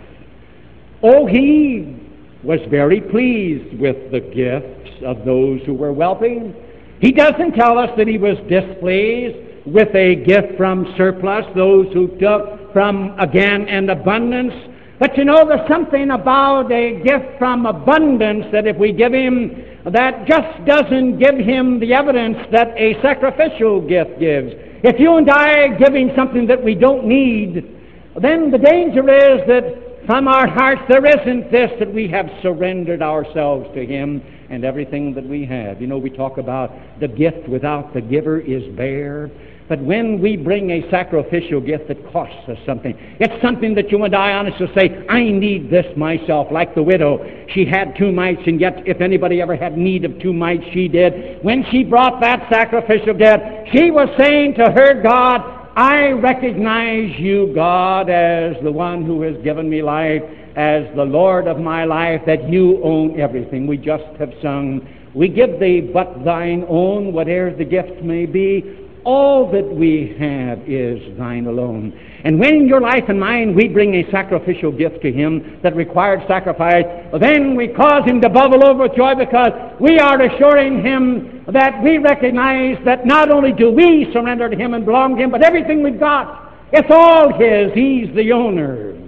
Oh, 1.02 1.26
He 1.26 2.00
was 2.42 2.60
very 2.70 3.00
pleased 3.00 3.78
with 3.78 4.10
the 4.10 4.20
gifts 4.20 5.02
of 5.04 5.24
those 5.26 5.60
who 5.66 5.74
were 5.74 5.92
wealthy. 5.92 6.54
He 7.00 7.12
doesn't 7.12 7.52
tell 7.52 7.78
us 7.78 7.90
that 7.98 8.08
He 8.08 8.16
was 8.16 8.38
displeased 8.48 9.66
with 9.66 9.94
a 9.94 10.14
gift 10.14 10.56
from 10.56 10.94
surplus, 10.96 11.44
those 11.54 11.92
who 11.92 12.08
took 12.18 12.72
from 12.72 13.18
again 13.18 13.68
an 13.68 13.90
abundance 13.90 14.54
but 15.04 15.18
you 15.18 15.26
know, 15.26 15.46
there's 15.46 15.68
something 15.68 16.12
about 16.12 16.72
a 16.72 16.98
gift 17.04 17.38
from 17.38 17.66
abundance 17.66 18.46
that 18.52 18.66
if 18.66 18.74
we 18.78 18.90
give 18.90 19.12
him, 19.12 19.82
that 19.92 20.26
just 20.26 20.64
doesn't 20.64 21.18
give 21.18 21.36
him 21.36 21.78
the 21.78 21.92
evidence 21.92 22.38
that 22.50 22.68
a 22.68 22.94
sacrificial 23.02 23.86
gift 23.86 24.18
gives. 24.18 24.54
If 24.82 24.98
you 24.98 25.18
and 25.18 25.30
I 25.30 25.58
are 25.58 25.76
giving 25.76 26.10
something 26.16 26.46
that 26.46 26.64
we 26.64 26.74
don't 26.74 27.04
need, 27.04 27.70
then 28.18 28.50
the 28.50 28.56
danger 28.56 29.02
is 29.02 29.46
that 29.46 30.06
from 30.06 30.26
our 30.26 30.48
hearts 30.48 30.80
there 30.88 31.04
isn't 31.04 31.52
this 31.52 31.70
that 31.80 31.92
we 31.92 32.08
have 32.08 32.30
surrendered 32.40 33.02
ourselves 33.02 33.68
to 33.74 33.84
him 33.84 34.22
and 34.48 34.64
everything 34.64 35.12
that 35.16 35.24
we 35.24 35.44
have. 35.44 35.82
You 35.82 35.86
know, 35.86 35.98
we 35.98 36.08
talk 36.08 36.38
about 36.38 36.72
the 36.98 37.08
gift 37.08 37.46
without 37.46 37.92
the 37.92 38.00
giver 38.00 38.40
is 38.40 38.74
bare. 38.74 39.30
But 39.66 39.80
when 39.80 40.20
we 40.20 40.36
bring 40.36 40.70
a 40.70 40.90
sacrificial 40.90 41.60
gift 41.60 41.88
that 41.88 42.12
costs 42.12 42.48
us 42.48 42.58
something, 42.66 42.94
it's 43.18 43.42
something 43.42 43.74
that 43.76 43.90
you 43.90 44.04
and 44.04 44.14
I 44.14 44.32
honestly 44.32 44.66
say, 44.76 45.06
I 45.08 45.22
need 45.22 45.70
this 45.70 45.86
myself. 45.96 46.48
Like 46.52 46.74
the 46.74 46.82
widow, 46.82 47.24
she 47.54 47.64
had 47.64 47.96
two 47.96 48.12
mites, 48.12 48.42
and 48.46 48.60
yet 48.60 48.82
if 48.86 49.00
anybody 49.00 49.40
ever 49.40 49.56
had 49.56 49.78
need 49.78 50.04
of 50.04 50.18
two 50.20 50.34
mites, 50.34 50.64
she 50.74 50.86
did. 50.86 51.42
When 51.42 51.64
she 51.70 51.82
brought 51.82 52.20
that 52.20 52.46
sacrificial 52.50 53.14
gift, 53.14 53.42
she 53.72 53.90
was 53.90 54.08
saying 54.18 54.54
to 54.56 54.64
her 54.64 55.02
God, 55.02 55.40
I 55.76 56.10
recognize 56.10 57.18
you, 57.18 57.50
God, 57.54 58.10
as 58.10 58.56
the 58.62 58.70
one 58.70 59.04
who 59.04 59.22
has 59.22 59.34
given 59.42 59.68
me 59.68 59.82
life, 59.82 60.22
as 60.56 60.84
the 60.94 61.04
Lord 61.04 61.48
of 61.48 61.58
my 61.58 61.84
life, 61.84 62.20
that 62.26 62.48
you 62.48 62.80
own 62.84 63.18
everything. 63.18 63.66
We 63.66 63.78
just 63.78 64.04
have 64.20 64.30
sung, 64.40 64.86
We 65.14 65.28
give 65.28 65.58
thee 65.58 65.80
but 65.80 66.24
thine 66.24 66.64
own, 66.68 67.12
whatever 67.12 67.50
the 67.50 67.64
gift 67.64 68.02
may 68.02 68.26
be. 68.26 68.83
All 69.04 69.50
that 69.52 69.66
we 69.66 70.16
have 70.18 70.60
is 70.66 71.16
thine 71.18 71.46
alone. 71.46 71.92
And 72.24 72.40
when 72.40 72.54
in 72.54 72.66
your 72.66 72.80
life 72.80 73.04
and 73.08 73.20
mine 73.20 73.54
we 73.54 73.68
bring 73.68 73.94
a 73.96 74.10
sacrificial 74.10 74.72
gift 74.72 75.02
to 75.02 75.12
him 75.12 75.60
that 75.62 75.76
required 75.76 76.20
sacrifice, 76.26 76.84
then 77.20 77.54
we 77.54 77.68
cause 77.68 78.04
him 78.06 78.22
to 78.22 78.30
bubble 78.30 78.64
over 78.64 78.84
with 78.84 78.96
joy 78.96 79.14
because 79.14 79.52
we 79.78 79.98
are 79.98 80.22
assuring 80.22 80.82
him 80.82 81.44
that 81.52 81.82
we 81.82 81.98
recognize 81.98 82.78
that 82.86 83.04
not 83.04 83.30
only 83.30 83.52
do 83.52 83.70
we 83.70 84.08
surrender 84.14 84.48
to 84.48 84.56
him 84.56 84.72
and 84.72 84.86
belong 84.86 85.16
to 85.16 85.22
him, 85.24 85.30
but 85.30 85.42
everything 85.42 85.82
we've 85.82 86.00
got, 86.00 86.54
it's 86.72 86.88
all 86.90 87.30
his. 87.38 87.74
He's 87.74 88.14
the 88.16 88.32
owner. 88.32 88.98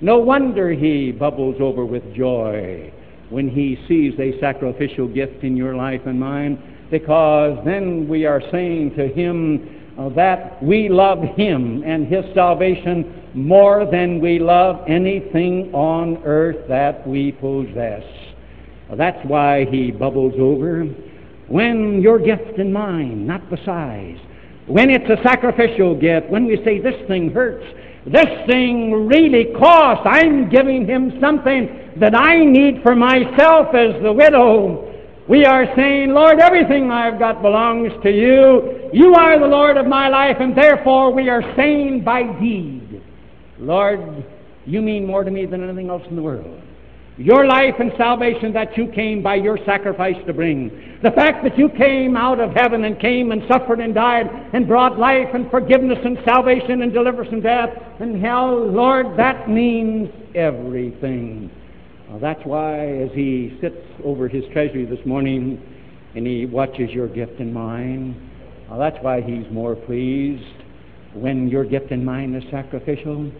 No 0.00 0.18
wonder 0.18 0.72
he 0.72 1.12
bubbles 1.12 1.56
over 1.60 1.86
with 1.86 2.02
joy 2.14 2.92
when 3.30 3.48
he 3.48 3.78
sees 3.86 4.18
a 4.18 4.38
sacrificial 4.40 5.06
gift 5.06 5.44
in 5.44 5.56
your 5.56 5.76
life 5.76 6.02
and 6.04 6.18
mine 6.18 6.75
because 6.90 7.58
then 7.64 8.08
we 8.08 8.26
are 8.26 8.42
saying 8.52 8.94
to 8.96 9.08
Him 9.08 9.94
uh, 9.98 10.08
that 10.10 10.62
we 10.62 10.88
love 10.88 11.22
Him 11.36 11.82
and 11.84 12.06
His 12.06 12.24
salvation 12.34 13.30
more 13.34 13.88
than 13.90 14.20
we 14.20 14.38
love 14.38 14.84
anything 14.88 15.74
on 15.74 16.22
earth 16.24 16.68
that 16.68 17.06
we 17.06 17.32
possess. 17.32 18.02
That's 18.96 19.18
why 19.26 19.66
He 19.70 19.90
bubbles 19.90 20.34
over. 20.38 20.84
When 21.48 22.00
your 22.00 22.18
gift 22.18 22.58
and 22.58 22.72
mine, 22.72 23.26
not 23.26 23.48
the 23.50 23.58
size, 23.64 24.18
when 24.66 24.90
it's 24.90 25.08
a 25.08 25.22
sacrificial 25.22 25.98
gift, 25.98 26.28
when 26.28 26.44
we 26.44 26.56
say 26.64 26.80
this 26.80 26.96
thing 27.06 27.30
hurts, 27.32 27.64
this 28.06 28.26
thing 28.48 29.06
really 29.06 29.52
costs, 29.58 30.06
I'm 30.08 30.48
giving 30.48 30.86
him 30.86 31.18
something 31.20 31.92
that 31.98 32.14
I 32.14 32.44
need 32.44 32.82
for 32.82 32.94
myself 32.94 33.74
as 33.74 34.00
the 34.02 34.12
widow. 34.12 34.92
We 35.28 35.44
are 35.44 35.66
saying, 35.74 36.12
Lord, 36.12 36.38
everything 36.38 36.88
I've 36.92 37.18
got 37.18 37.42
belongs 37.42 37.90
to 38.04 38.10
you. 38.10 38.90
You 38.92 39.14
are 39.14 39.40
the 39.40 39.46
Lord 39.46 39.76
of 39.76 39.86
my 39.86 40.08
life, 40.08 40.36
and 40.38 40.56
therefore 40.56 41.12
we 41.12 41.28
are 41.28 41.42
saying 41.56 42.04
by 42.04 42.22
deed, 42.38 43.02
Lord, 43.58 44.24
you 44.66 44.80
mean 44.80 45.04
more 45.04 45.24
to 45.24 45.30
me 45.32 45.44
than 45.44 45.64
anything 45.64 45.90
else 45.90 46.04
in 46.08 46.14
the 46.14 46.22
world. 46.22 46.62
Your 47.18 47.46
life 47.46 47.74
and 47.80 47.90
salvation 47.96 48.52
that 48.52 48.76
you 48.76 48.86
came 48.92 49.20
by 49.20 49.36
your 49.36 49.58
sacrifice 49.64 50.16
to 50.26 50.32
bring. 50.32 51.00
The 51.02 51.10
fact 51.10 51.42
that 51.42 51.58
you 51.58 51.70
came 51.70 52.16
out 52.16 52.38
of 52.38 52.52
heaven 52.52 52.84
and 52.84 53.00
came 53.00 53.32
and 53.32 53.42
suffered 53.48 53.80
and 53.80 53.94
died 53.94 54.26
and 54.52 54.68
brought 54.68 54.96
life 54.96 55.28
and 55.32 55.50
forgiveness 55.50 55.98
and 56.04 56.18
salvation 56.24 56.82
and 56.82 56.92
deliverance 56.92 57.30
from 57.30 57.40
death 57.40 57.70
and 57.98 58.22
hell, 58.22 58.64
Lord, 58.64 59.16
that 59.16 59.48
means 59.48 60.08
everything. 60.34 61.50
That's 62.20 62.40
why, 62.44 62.86
as 63.02 63.10
he 63.12 63.58
sits 63.60 63.76
over 64.04 64.28
his 64.28 64.44
treasury 64.52 64.84
this 64.86 65.04
morning 65.04 65.60
and 66.14 66.26
he 66.26 66.46
watches 66.46 66.90
your 66.90 67.08
gift 67.08 67.40
and 67.40 67.52
mine, 67.52 68.30
that's 68.78 68.96
why 69.02 69.20
he's 69.20 69.44
more 69.52 69.76
pleased 69.76 70.62
when 71.14 71.48
your 71.48 71.64
gift 71.64 71.90
and 71.90 72.04
mine 72.04 72.34
is 72.34 72.44
sacrificial, 72.50 73.30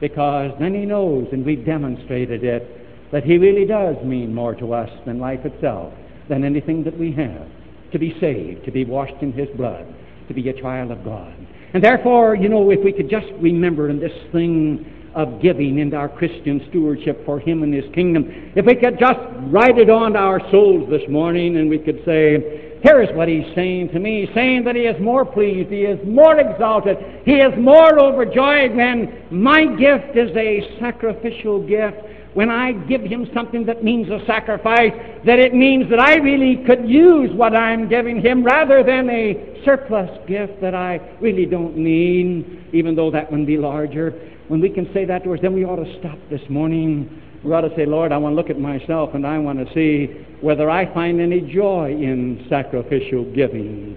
because 0.00 0.52
then 0.58 0.74
he 0.74 0.86
knows, 0.86 1.28
and 1.32 1.44
we've 1.44 1.64
demonstrated 1.64 2.44
it, 2.44 3.12
that 3.12 3.24
he 3.24 3.38
really 3.38 3.66
does 3.66 3.96
mean 4.04 4.34
more 4.34 4.54
to 4.54 4.72
us 4.72 4.90
than 5.06 5.18
life 5.18 5.44
itself, 5.44 5.92
than 6.28 6.44
anything 6.44 6.84
that 6.84 6.96
we 6.98 7.12
have. 7.12 7.48
To 7.92 7.98
be 7.98 8.16
saved, 8.20 8.64
to 8.66 8.70
be 8.70 8.84
washed 8.84 9.20
in 9.20 9.32
his 9.32 9.48
blood, 9.56 9.84
to 10.28 10.34
be 10.34 10.48
a 10.48 10.60
child 10.60 10.92
of 10.92 11.04
God. 11.04 11.34
And 11.74 11.82
therefore, 11.82 12.36
you 12.36 12.48
know, 12.48 12.70
if 12.70 12.78
we 12.84 12.92
could 12.92 13.10
just 13.10 13.26
remember 13.40 13.88
in 13.90 13.98
this 13.98 14.12
thing 14.30 14.86
of 15.14 15.40
giving 15.42 15.78
into 15.78 15.96
our 15.96 16.08
Christian 16.08 16.64
stewardship 16.68 17.24
for 17.24 17.40
Him 17.40 17.62
and 17.62 17.74
His 17.74 17.84
kingdom, 17.94 18.52
if 18.54 18.64
we 18.64 18.74
could 18.74 18.98
just 18.98 19.18
write 19.50 19.78
it 19.78 19.90
on 19.90 20.16
our 20.16 20.40
souls 20.50 20.88
this 20.90 21.02
morning 21.08 21.56
and 21.56 21.68
we 21.68 21.78
could 21.78 22.02
say, 22.04 22.78
here 22.82 23.02
is 23.02 23.14
what 23.14 23.28
He's 23.28 23.44
saying 23.54 23.90
to 23.90 23.98
me. 23.98 24.28
Saying 24.34 24.64
that 24.64 24.76
He 24.76 24.82
is 24.82 25.00
more 25.00 25.24
pleased, 25.24 25.70
He 25.70 25.82
is 25.82 25.98
more 26.06 26.38
exalted, 26.38 26.96
He 27.24 27.34
is 27.34 27.52
more 27.58 27.98
overjoyed 27.98 28.74
when 28.74 29.26
my 29.30 29.66
gift 29.66 30.16
is 30.16 30.34
a 30.36 30.78
sacrificial 30.80 31.66
gift 31.66 31.98
when 32.34 32.48
I 32.48 32.72
give 32.72 33.02
him 33.02 33.28
something 33.34 33.66
that 33.66 33.82
means 33.82 34.08
a 34.08 34.24
sacrifice, 34.24 34.92
that 35.26 35.38
it 35.38 35.52
means 35.52 35.90
that 35.90 35.98
I 35.98 36.14
really 36.16 36.64
could 36.64 36.88
use 36.88 37.30
what 37.34 37.56
I'm 37.56 37.88
giving 37.88 38.20
him 38.20 38.44
rather 38.44 38.84
than 38.84 39.10
a 39.10 39.60
surplus 39.64 40.10
gift 40.28 40.60
that 40.60 40.74
I 40.74 41.00
really 41.20 41.46
don't 41.46 41.76
need, 41.76 42.68
even 42.72 42.94
though 42.94 43.10
that 43.10 43.30
one 43.30 43.44
be 43.44 43.56
larger. 43.56 44.14
When 44.50 44.60
we 44.60 44.68
can 44.68 44.92
say 44.92 45.04
that 45.04 45.22
to 45.22 45.32
us, 45.32 45.38
then 45.40 45.54
we 45.54 45.64
ought 45.64 45.76
to 45.76 45.98
stop 46.00 46.18
this 46.28 46.40
morning. 46.50 47.22
We 47.44 47.52
ought 47.52 47.60
to 47.60 47.72
say, 47.76 47.86
Lord, 47.86 48.10
I 48.10 48.16
want 48.16 48.32
to 48.32 48.36
look 48.36 48.50
at 48.50 48.58
myself 48.58 49.14
and 49.14 49.24
I 49.24 49.38
want 49.38 49.64
to 49.64 49.72
see 49.72 50.26
whether 50.40 50.68
I 50.68 50.92
find 50.92 51.20
any 51.20 51.40
joy 51.40 51.92
in 51.92 52.44
sacrificial 52.48 53.32
giving. 53.32 53.96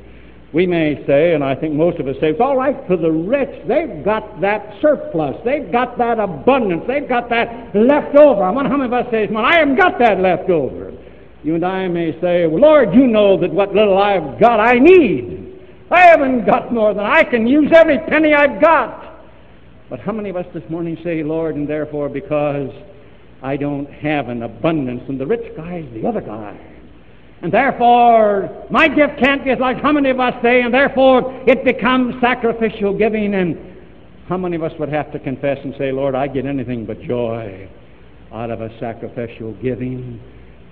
We 0.53 0.67
may 0.67 1.03
say, 1.07 1.33
and 1.33 1.43
I 1.43 1.55
think 1.55 1.74
most 1.74 1.98
of 1.98 2.07
us 2.07 2.17
say, 2.22 2.29
it's 2.29 2.39
all 2.39 2.55
right 2.55 2.77
for 2.86 2.98
the 2.98 3.10
rich. 3.10 3.50
They've 3.67 4.05
got 4.05 4.41
that 4.41 4.79
surplus. 4.79 5.36
They've 5.43 5.72
got 5.72 5.98
that 5.98 6.19
abundance. 6.19 6.83
They've 6.86 7.10
got 7.10 7.29
that 7.29 7.75
left 7.75 8.15
over. 8.15 8.43
I 8.43 8.51
wonder 8.51 8.69
how 8.69 8.77
many 8.77 8.93
of 8.95 9.07
us 9.07 9.10
say, 9.10 9.25
well, 9.31 9.43
I 9.43 9.55
haven't 9.55 9.77
got 9.77 9.98
that 9.98 10.19
left 10.19 10.51
over. 10.51 10.93
You 11.41 11.55
and 11.55 11.65
I 11.65 11.88
may 11.88 12.12
say, 12.22 12.45
well, 12.45 12.62
Lord, 12.62 12.93
you 12.93 13.07
know 13.07 13.39
that 13.39 13.51
what 13.51 13.74
little 13.74 13.98
I've 13.98 14.39
got 14.39 14.60
I 14.60 14.74
need. 14.77 15.60
I 15.89 16.01
haven't 16.01 16.45
got 16.45 16.72
more 16.72 16.93
than 16.93 17.05
I 17.05 17.24
can 17.24 17.48
use 17.48 17.72
every 17.74 17.98
penny 18.07 18.36
I've 18.36 18.62
got. 18.62 19.02
But 19.93 20.00
how 20.00 20.12
many 20.12 20.29
of 20.29 20.35
us 20.35 20.47
this 20.55 20.67
morning 20.71 20.97
say, 21.03 21.21
Lord, 21.21 21.53
and 21.53 21.69
therefore 21.69 22.09
because 22.09 22.71
I 23.43 23.55
don't 23.55 23.85
have 23.93 24.27
an 24.27 24.41
abundance, 24.41 25.03
and 25.07 25.19
the 25.19 25.27
rich 25.27 25.55
guy 25.55 25.85
is 25.88 25.93
the 25.93 26.07
other 26.07 26.19
guy. 26.19 26.59
And 27.43 27.53
therefore, 27.53 28.65
my 28.71 28.88
gift 28.88 29.19
can't 29.19 29.43
be 29.43 29.51
as 29.51 29.59
like 29.59 29.79
how 29.83 29.91
many 29.91 30.09
of 30.09 30.19
us 30.19 30.33
say, 30.41 30.62
and 30.62 30.73
therefore 30.73 31.43
it 31.47 31.63
becomes 31.63 32.19
sacrificial 32.21 32.97
giving. 32.97 33.35
And 33.35 33.55
how 34.27 34.35
many 34.35 34.55
of 34.55 34.63
us 34.63 34.71
would 34.79 34.89
have 34.89 35.12
to 35.12 35.19
confess 35.19 35.59
and 35.63 35.75
say, 35.77 35.91
Lord, 35.91 36.15
I 36.15 36.25
get 36.25 36.47
anything 36.47 36.88
but 36.88 37.00
joy 37.00 37.69
out 38.31 38.50
of 38.50 38.62
a 38.62 38.75
sacrificial 38.79 39.53
giving? 39.62 40.19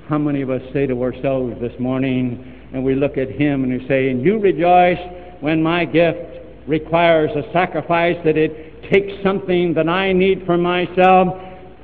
How 0.08 0.18
many 0.18 0.42
of 0.42 0.50
us 0.50 0.64
say 0.74 0.88
to 0.88 1.04
ourselves 1.04 1.62
this 1.62 1.80
morning, 1.80 2.60
and 2.74 2.84
we 2.84 2.96
look 2.96 3.20
at 3.20 3.30
Him 3.30 3.66
and 3.66 3.80
we 3.80 3.88
say, 3.88 4.10
and 4.10 4.26
you 4.26 4.40
rejoice 4.40 4.98
when 5.42 5.62
my 5.62 5.86
gift 5.86 6.40
requires 6.66 7.30
a 7.36 7.52
sacrifice, 7.54 8.18
that 8.26 8.36
it 8.36 8.71
take 8.92 9.24
something 9.24 9.74
that 9.74 9.88
I 9.88 10.12
need 10.12 10.46
for 10.46 10.58
myself, 10.58 11.38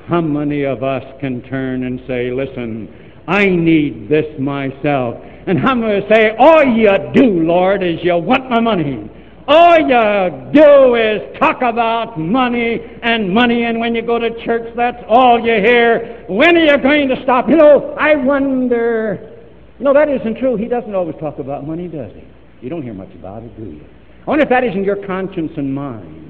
how 0.07 0.21
many 0.21 0.63
of 0.63 0.83
us 0.83 1.03
can 1.19 1.41
turn 1.43 1.83
and 1.83 2.01
say, 2.07 2.31
listen, 2.31 2.87
I 3.27 3.45
need 3.47 4.09
this 4.09 4.25
myself? 4.39 5.15
And 5.47 5.57
how 5.57 5.75
many 5.75 6.05
say, 6.09 6.35
all 6.37 6.63
you 6.63 6.91
do, 7.13 7.43
Lord, 7.43 7.81
is 7.83 7.99
you 8.03 8.17
want 8.17 8.49
my 8.49 8.59
money. 8.59 9.09
All 9.47 9.77
you 9.79 10.51
do 10.51 10.95
is 10.95 11.39
talk 11.39 11.61
about 11.61 12.19
money 12.19 12.79
and 13.01 13.33
money, 13.33 13.63
and 13.63 13.79
when 13.79 13.95
you 13.95 14.01
go 14.01 14.19
to 14.19 14.29
church, 14.43 14.73
that's 14.75 15.01
all 15.07 15.39
you 15.39 15.53
hear. 15.53 16.25
When 16.27 16.57
are 16.57 16.65
you 16.65 16.77
going 16.77 17.07
to 17.07 17.23
stop? 17.23 17.47
You 17.47 17.55
know, 17.55 17.95
I 17.97 18.15
wonder. 18.15 19.45
No, 19.79 19.93
that 19.93 20.09
isn't 20.09 20.39
true. 20.39 20.57
He 20.57 20.67
doesn't 20.67 20.93
always 20.93 21.15
talk 21.21 21.39
about 21.39 21.65
money, 21.65 21.87
does 21.87 22.11
he? 22.13 22.27
You 22.59 22.69
don't 22.69 22.81
hear 22.81 22.93
much 22.93 23.13
about 23.13 23.43
it, 23.43 23.55
do 23.55 23.69
you? 23.69 23.85
I 24.25 24.29
wonder 24.29 24.43
if 24.43 24.49
that 24.49 24.65
isn't 24.65 24.83
your 24.83 25.05
conscience 25.07 25.51
and 25.55 25.73
mine 25.73 26.26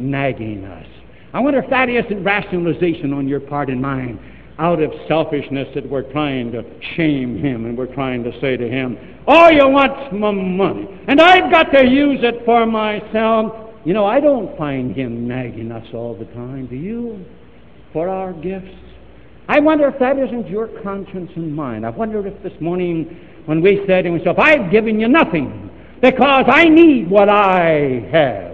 nagging 0.00 0.64
us. 0.64 0.86
I 1.32 1.40
wonder 1.40 1.60
if 1.60 1.70
that 1.70 1.88
isn't 1.88 2.24
rationalization 2.24 3.12
on 3.12 3.28
your 3.28 3.40
part 3.40 3.68
and 3.68 3.80
mine 3.80 4.18
out 4.58 4.82
of 4.82 4.92
selfishness 5.08 5.68
that 5.74 5.88
we're 5.88 6.10
trying 6.12 6.52
to 6.52 6.62
shame 6.94 7.38
him 7.38 7.64
and 7.64 7.78
we're 7.78 7.92
trying 7.94 8.22
to 8.24 8.40
say 8.40 8.56
to 8.56 8.68
him, 8.68 8.98
All 9.26 9.50
you 9.50 9.66
want's 9.68 10.12
my 10.12 10.30
money, 10.30 10.86
and 11.08 11.20
I've 11.20 11.50
got 11.50 11.72
to 11.72 11.86
use 11.86 12.20
it 12.22 12.44
for 12.44 12.66
myself. 12.66 13.70
You 13.84 13.94
know, 13.94 14.04
I 14.04 14.20
don't 14.20 14.56
find 14.58 14.94
him 14.94 15.26
nagging 15.26 15.72
us 15.72 15.86
all 15.94 16.14
the 16.14 16.26
time, 16.26 16.66
do 16.66 16.76
you? 16.76 17.24
For 17.92 18.08
our 18.08 18.34
gifts. 18.34 18.74
I 19.48 19.58
wonder 19.58 19.88
if 19.88 19.98
that 19.98 20.18
isn't 20.18 20.48
your 20.48 20.68
conscience 20.82 21.30
and 21.34 21.54
mine. 21.54 21.84
I 21.84 21.90
wonder 21.90 22.24
if 22.26 22.42
this 22.42 22.52
morning 22.60 23.18
when 23.46 23.62
we 23.62 23.82
said 23.86 24.04
to 24.04 24.12
himself, 24.12 24.38
I've 24.38 24.70
given 24.70 25.00
you 25.00 25.08
nothing 25.08 25.70
because 26.02 26.44
I 26.48 26.68
need 26.68 27.10
what 27.10 27.28
I 27.28 28.06
have. 28.12 28.49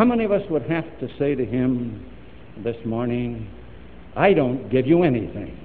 How 0.00 0.06
many 0.06 0.24
of 0.24 0.32
us 0.32 0.40
would 0.48 0.62
have 0.62 0.86
to 1.00 1.08
say 1.18 1.34
to 1.34 1.44
him 1.44 2.10
this 2.64 2.76
morning, 2.86 3.46
I 4.16 4.32
don't 4.32 4.70
give 4.70 4.86
you 4.86 5.02
anything. 5.02 5.60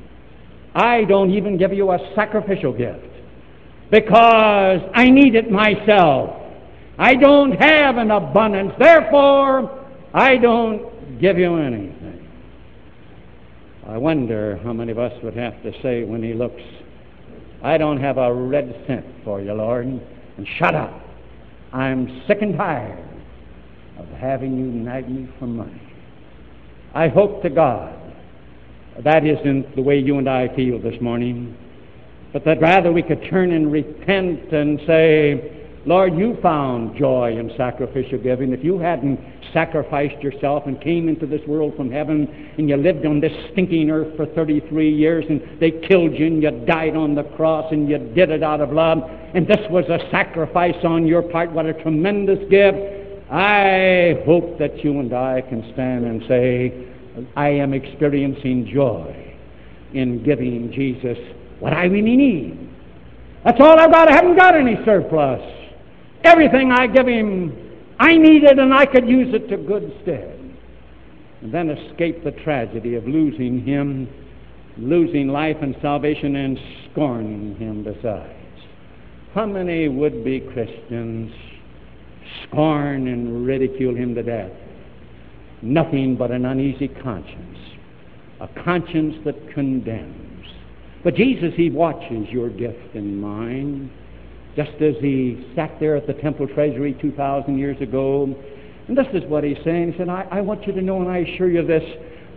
I 0.76 1.06
don't 1.06 1.32
even 1.32 1.58
give 1.58 1.72
you 1.72 1.92
a 1.92 2.12
sacrificial 2.16 2.74
gift 2.74 3.08
because 3.90 4.82
I 4.94 5.10
need 5.10 5.36
it 5.36 5.50
myself. 5.50 6.32
I 7.00 7.16
don't 7.16 7.54
have 7.54 7.96
an 7.96 8.12
abundance. 8.12 8.74
Therefore, 8.78 9.88
I 10.14 10.36
don't 10.36 11.18
give 11.22 11.38
you 11.38 11.56
anything. 11.56 12.28
I 13.88 13.98
wonder 13.98 14.60
how 14.66 14.74
many 14.74 14.92
of 14.92 15.00
us 15.00 15.14
would 15.24 15.38
have 15.38 15.64
to 15.64 15.72
say 15.82 16.04
when 16.04 16.22
he 16.22 16.34
looks, 16.34 16.62
I 17.64 17.78
don't 17.78 18.02
have 18.02 18.18
a 18.18 18.34
red 18.34 18.84
cent 18.86 19.06
for 19.24 19.40
you, 19.40 19.54
Lord, 19.54 19.86
and 19.86 20.48
shut 20.60 20.76
up. 20.76 20.92
I'm 21.72 22.22
sick 22.28 22.40
and 22.42 22.58
tired 22.58 23.05
of 23.98 24.08
having 24.10 24.58
you 24.58 24.66
nag 24.66 25.10
me 25.10 25.30
for 25.40 25.48
money. 25.48 25.82
I 26.94 27.08
hope 27.08 27.42
to 27.44 27.50
God 27.50 27.94
that 29.04 29.26
isn't 29.26 29.76
the 29.76 29.82
way 29.82 30.00
you 30.00 30.18
and 30.18 30.30
I 30.30 30.54
feel 30.56 30.80
this 30.80 31.00
morning, 31.02 31.58
but 32.32 32.46
that 32.46 32.62
rather 32.62 32.92
we 32.92 33.04
could 33.04 33.28
turn 33.30 33.52
and 33.52 33.72
repent 33.72 34.54
and 34.54 34.80
say, 34.88 35.52
Lord, 35.86 36.18
you 36.18 36.38
found 36.42 36.98
joy 36.98 37.38
in 37.38 37.52
sacrificial 37.58 38.18
giving. 38.18 38.54
If 38.54 38.64
you 38.64 38.80
hadn't 38.80 39.20
sacrificed 39.54 40.24
yourself 40.24 40.64
and 40.66 40.82
came 40.82 41.08
into 41.10 41.28
this 41.28 41.42
world 41.46 41.76
from 41.76 41.92
heaven 41.92 42.52
and 42.58 42.68
you 42.68 42.78
lived 42.78 43.06
on 43.06 43.20
this 43.20 43.34
stinking 43.52 43.92
earth 43.92 44.16
for 44.16 44.26
33 44.28 44.92
years 44.92 45.26
and 45.30 45.60
they 45.60 45.72
killed 45.72 46.14
you 46.14 46.26
and 46.26 46.42
you 46.42 46.52
died 46.66 46.96
on 46.96 47.14
the 47.14 47.24
cross 47.36 47.72
and 47.72 47.88
you 47.88 47.98
did 48.00 48.32
it 48.32 48.42
out 48.42 48.62
of 48.62 48.72
love 48.72 49.00
and 49.36 49.46
this 49.46 49.60
was 49.70 49.86
a 49.90 50.00
sacrifice 50.10 50.84
on 50.84 51.06
your 51.06 51.22
part, 51.22 51.52
what 51.52 51.66
a 51.66 51.74
tremendous 51.74 52.40
gift. 52.50 52.78
I 53.32 54.22
hope 54.26 54.60
that 54.60 54.84
you 54.84 55.00
and 55.00 55.14
I 55.14 55.42
can 55.42 55.72
stand 55.74 56.06
and 56.06 56.22
say, 56.28 56.88
I 57.36 57.50
am 57.50 57.74
experiencing 57.74 58.70
joy 58.72 59.36
in 59.94 60.24
giving 60.24 60.72
Jesus 60.72 61.18
what 61.60 61.74
I 61.74 61.86
really 61.86 62.16
need. 62.16 62.70
That's 63.44 63.60
all 63.60 63.80
I've 63.80 63.92
got. 63.92 64.10
I 64.10 64.16
haven't 64.16 64.38
got 64.38 64.56
any 64.56 64.76
surplus. 64.86 65.42
Everything 66.24 66.72
I 66.72 66.88
give 66.88 67.08
him, 67.08 67.56
I 68.00 68.18
need 68.18 68.44
it 68.44 68.60
and 68.60 68.74
I 68.74 68.86
could 68.86 69.08
use 69.08 69.34
it 69.34 69.48
to 69.50 69.58
good 69.58 69.92
stead. 70.04 70.40
And 71.42 71.54
then 71.54 71.70
escape 71.70 72.24
the 72.24 72.32
tragedy 72.32 72.96
of 72.96 73.08
losing 73.08 73.64
him, 73.64 74.10
losing 74.78 75.28
life 75.28 75.58
and 75.62 75.76
salvation, 75.82 76.36
and 76.36 76.60
scorning 76.92 77.56
him 77.56 77.84
besides. 77.84 78.34
How 79.34 79.46
many 79.46 79.88
would 79.88 80.24
be 80.24 80.40
Christians 80.40 81.32
scorn 82.48 83.08
and 83.08 83.46
ridicule 83.46 83.96
him 83.96 84.16
to 84.16 84.24
death. 84.24 84.52
Nothing 85.62 86.16
but 86.16 86.32
an 86.32 86.46
uneasy 86.46 86.88
conscience, 86.88 87.58
a 88.40 88.48
conscience 88.64 89.16
that 89.26 89.36
condemns. 89.54 90.46
But 91.04 91.16
Jesus, 91.16 91.54
He 91.56 91.70
watches 91.70 92.28
your 92.30 92.50
gift 92.50 92.96
and 92.96 93.22
mine, 93.22 93.92
just 94.56 94.74
as 94.82 94.96
He 95.02 95.52
sat 95.56 95.80
there 95.80 95.96
at 95.96 96.08
the 96.08 96.14
temple 96.14 96.48
treasury 96.48 96.98
2,000 97.00 97.58
years 97.58 97.80
ago. 97.82 98.36
And 98.88 98.98
this 98.98 99.08
is 99.14 99.24
what 99.30 99.44
He's 99.44 99.58
saying. 99.64 99.92
He 99.92 99.98
said, 99.98 100.10
I, 100.10 100.28
I 100.32 100.42
want 100.42 100.66
you 100.66 100.74
to 100.74 100.82
know, 100.82 101.02
and 101.02 101.10
I 101.10 101.20
assure 101.20 101.50
you 101.50 101.66
this, 101.66 101.84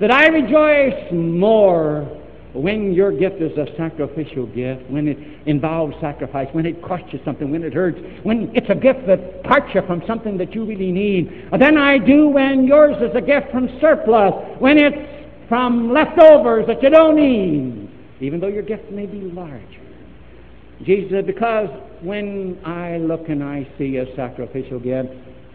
that 0.00 0.10
I 0.10 0.26
rejoice 0.26 1.12
more 1.12 2.22
when 2.54 2.92
your 2.92 3.12
gift 3.12 3.42
is 3.42 3.56
a 3.58 3.66
sacrificial 3.76 4.46
gift, 4.46 4.88
when 4.90 5.08
it 5.08 5.18
involves 5.46 5.94
sacrifice, 6.00 6.48
when 6.52 6.66
it 6.66 6.82
costs 6.82 7.06
you 7.12 7.20
something, 7.24 7.50
when 7.50 7.62
it 7.62 7.74
hurts, 7.74 7.98
when 8.22 8.50
it's 8.54 8.68
a 8.70 8.74
gift 8.74 9.06
that 9.06 9.42
parts 9.44 9.74
you 9.74 9.82
from 9.86 10.02
something 10.06 10.38
that 10.38 10.54
you 10.54 10.64
really 10.64 10.90
need, 10.90 11.48
then 11.58 11.76
I 11.76 11.98
do 11.98 12.28
when 12.28 12.66
yours 12.66 12.96
is 13.02 13.14
a 13.14 13.20
gift 13.20 13.50
from 13.50 13.68
surplus, 13.80 14.32
when 14.58 14.78
it's 14.78 14.96
from 15.48 15.92
leftovers 15.92 16.66
that 16.66 16.82
you 16.82 16.90
don't 16.90 17.16
need, 17.16 17.90
even 18.20 18.40
though 18.40 18.48
your 18.48 18.62
gift 18.62 18.90
may 18.90 19.06
be 19.06 19.20
larger. 19.20 19.64
Jesus 20.82 21.10
said, 21.10 21.26
because 21.26 21.68
when 22.02 22.58
I 22.64 22.98
look 22.98 23.28
and 23.28 23.42
I 23.42 23.68
see 23.78 23.96
a 23.96 24.14
sacrificial 24.14 24.78
gift, 24.78 25.08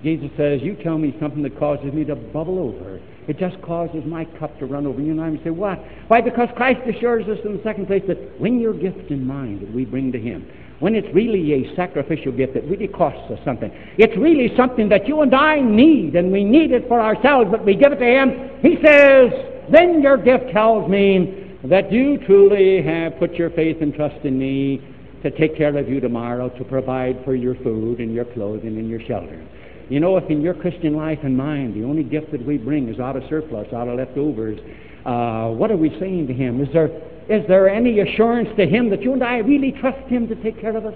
Jesus 0.03 0.29
says, 0.35 0.59
you 0.61 0.75
tell 0.83 0.97
me 0.97 1.15
something 1.19 1.41
that 1.43 1.57
causes 1.57 1.93
me 1.93 2.03
to 2.05 2.15
bubble 2.15 2.59
over. 2.59 2.99
It 3.27 3.39
just 3.39 3.61
causes 3.61 4.03
my 4.05 4.25
cup 4.37 4.59
to 4.59 4.65
run 4.65 4.85
over. 4.85 5.01
You 5.01 5.11
and 5.11 5.21
I 5.21 5.43
say, 5.45 5.49
what? 5.49 5.79
Why? 6.07 6.19
Because 6.19 6.49
Christ 6.57 6.81
assures 6.87 7.25
us 7.29 7.39
in 7.45 7.55
the 7.55 7.63
second 7.63 7.87
place 7.87 8.03
that 8.07 8.17
when 8.39 8.59
your 8.59 8.73
gift 8.73 9.11
in 9.11 9.25
mind 9.25 9.61
that 9.61 9.73
we 9.73 9.85
bring 9.85 10.11
to 10.11 10.19
Him, 10.19 10.45
when 10.79 10.93
it's 10.93 11.07
really 11.15 11.53
a 11.53 11.75
sacrificial 11.77 12.33
gift 12.33 12.55
that 12.55 12.65
really 12.65 12.89
costs 12.89 13.31
us 13.31 13.39
something, 13.45 13.71
it's 13.97 14.17
really 14.17 14.53
something 14.57 14.89
that 14.89 15.07
you 15.07 15.21
and 15.21 15.33
I 15.33 15.61
need, 15.61 16.17
and 16.17 16.33
we 16.33 16.43
need 16.43 16.71
it 16.71 16.85
for 16.89 16.99
ourselves, 16.99 17.49
but 17.49 17.63
we 17.63 17.73
give 17.75 17.93
it 17.93 17.99
to 17.99 18.05
Him. 18.05 18.59
He 18.61 18.75
says, 18.85 19.31
then 19.71 20.01
your 20.01 20.17
gift 20.17 20.51
tells 20.51 20.89
me 20.89 21.57
that 21.63 21.93
you 21.93 22.17
truly 22.25 22.81
have 22.81 23.17
put 23.19 23.35
your 23.35 23.51
faith 23.51 23.77
and 23.79 23.93
trust 23.93 24.25
in 24.25 24.37
me 24.37 24.81
to 25.21 25.31
take 25.31 25.55
care 25.55 25.77
of 25.77 25.87
you 25.87 26.01
tomorrow, 26.01 26.49
to 26.49 26.65
provide 26.65 27.23
for 27.23 27.35
your 27.35 27.55
food 27.63 27.99
and 27.99 28.13
your 28.13 28.25
clothing 28.25 28.77
and 28.77 28.89
your 28.89 28.99
shelter. 28.99 29.41
You 29.89 29.99
know, 29.99 30.17
if 30.17 30.29
in 30.29 30.41
your 30.41 30.53
Christian 30.53 30.95
life 30.95 31.19
and 31.23 31.35
mine 31.35 31.73
the 31.79 31.85
only 31.85 32.03
gift 32.03 32.31
that 32.31 32.45
we 32.45 32.57
bring 32.57 32.87
is 32.89 32.99
out 32.99 33.15
of 33.15 33.23
surplus, 33.29 33.67
out 33.73 33.87
of 33.87 33.97
leftovers, 33.97 34.59
uh, 35.05 35.49
what 35.49 35.71
are 35.71 35.77
we 35.77 35.89
saying 35.99 36.27
to 36.27 36.33
Him? 36.33 36.61
Is 36.61 36.69
there, 36.73 36.87
is 37.29 37.45
there 37.47 37.69
any 37.69 37.99
assurance 37.99 38.49
to 38.57 38.65
Him 38.65 38.89
that 38.89 39.01
you 39.01 39.13
and 39.13 39.23
I 39.23 39.37
really 39.37 39.71
trust 39.71 40.07
Him 40.07 40.27
to 40.29 40.35
take 40.35 40.59
care 40.59 40.75
of 40.75 40.85
us? 40.85 40.95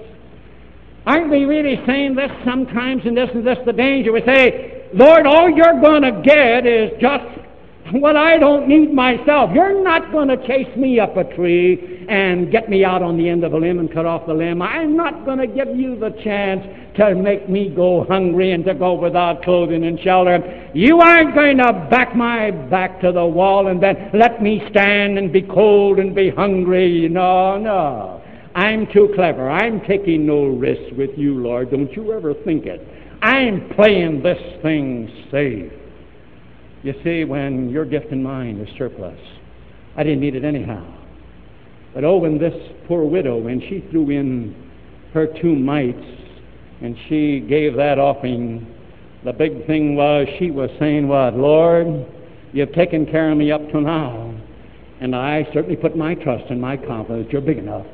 Aren't 1.06 1.29
we 1.29 1.46
really 1.46 1.82
saying 1.86 2.15
this 2.15 2.32
sometimes 2.44 3.03
and 3.06 3.15
this 3.15 3.29
and 3.34 3.46
this 3.46 3.58
the 3.65 3.74
danger? 3.74 4.12
We 4.12 4.22
say, 4.25 4.89
Lord, 4.94 5.25
all 5.25 5.50
you're 5.50 5.79
going 5.82 6.01
to 6.03 6.22
get 6.22 6.65
is 6.65 6.91
just 7.00 7.37
what 7.91 8.15
I 8.15 8.38
don't 8.38 8.67
need 8.67 8.94
myself. 8.94 9.51
You're 9.53 9.84
not 9.84 10.12
going 10.12 10.27
to 10.27 10.38
chase 10.48 10.75
me 10.75 11.00
up 11.00 11.15
a 11.17 11.24
tree 11.36 12.06
and 12.10 12.51
get 12.51 12.70
me 12.70 12.84
out 12.84 13.01
on 13.01 13.17
the 13.17 13.27
end 13.29 13.44
of 13.44 13.53
a 13.53 13.58
limb 13.58 13.79
and 13.79 13.91
cut 13.91 14.06
off 14.06 14.25
the 14.27 14.34
limb. 14.34 14.62
I'm 14.62 14.96
not 14.96 15.25
going 15.25 15.39
to 15.39 15.48
give 15.48 15.75
you 15.75 15.98
the 15.98 16.12
chance 16.24 16.65
to 16.98 17.15
make 17.15 17.50
me 17.50 17.70
go 17.70 18.06
hungry 18.06 18.51
and 18.51 18.65
to 18.65 18.74
go 18.74 18.94
without 18.94 19.44
clothing 19.44 19.86
and 19.86 20.00
shelter. 20.00 20.70
You 20.74 21.00
aren't 21.00 21.36
going 21.36 21.58
to 21.58 21.88
back 21.89 22.15
my 22.15 22.51
back 22.51 23.00
to 23.01 23.12
the 23.12 23.25
wall 23.25 23.67
and 23.67 23.82
then 23.82 24.10
let 24.13 24.41
me 24.41 24.62
stand 24.70 25.17
and 25.17 25.32
be 25.32 25.41
cold 25.41 26.00
and 26.00 26.15
be 26.15 26.29
hungry. 26.29 27.08
No, 27.10 27.58
no. 27.58 28.22
I'm 28.56 28.88
too 28.91 29.12
clever. 29.13 29.50
I'm 29.50 29.82
taking 29.82 30.25
no 30.25 30.46
risks 30.46 30.91
with 30.98 31.12
you, 31.15 31.36
Lord. 31.36 31.70
Don't 31.72 31.91
you 31.91 32.12
ever 32.13 32.34
think 32.34 32.65
it. 32.65 32.82
I'm 33.22 33.70
playing 33.75 34.24
this 34.24 34.41
thing 34.62 35.12
safe. 35.32 35.72
You 36.84 36.93
see, 37.03 37.24
when 37.24 37.69
your 37.69 37.86
gift 37.86 38.12
and 38.12 38.24
mine 38.24 38.57
is 38.60 38.77
surplus, 38.77 39.19
I 39.96 40.03
didn't 40.03 40.19
need 40.19 40.36
it 40.36 40.43
anyhow. 40.43 40.86
But 41.93 42.03
oh, 42.03 42.17
when 42.17 42.38
this 42.38 42.53
poor 42.88 43.03
widow, 43.03 43.38
when 43.38 43.60
she 43.62 43.84
threw 43.89 44.10
in 44.10 44.55
her 45.13 45.27
two 45.41 45.55
mites 45.55 46.05
and 46.81 46.96
she 47.10 47.39
gave 47.39 47.75
that 47.75 47.98
offering, 47.98 48.67
the 49.25 49.34
big 49.34 49.65
thing 49.65 49.96
was 49.96 50.27
she 50.38 50.51
was 50.51 50.69
saying, 50.79 51.07
What, 51.07 51.36
Lord, 51.36 52.05
you've 52.53 52.74
taken 52.74 53.05
care 53.05 53.31
of 53.31 53.38
me 53.38 53.51
up 53.51 53.67
to 53.72 53.81
now. 53.81 54.39
And 55.01 55.15
I 55.15 55.48
certainly 55.53 55.75
put 55.75 55.96
my 55.98 56.15
trust 56.15 56.46
and 56.50 56.62
my 56.62 56.77
confidence 56.77 57.27
you're 57.31 57.41
big 57.41 57.57
enough 57.57 57.86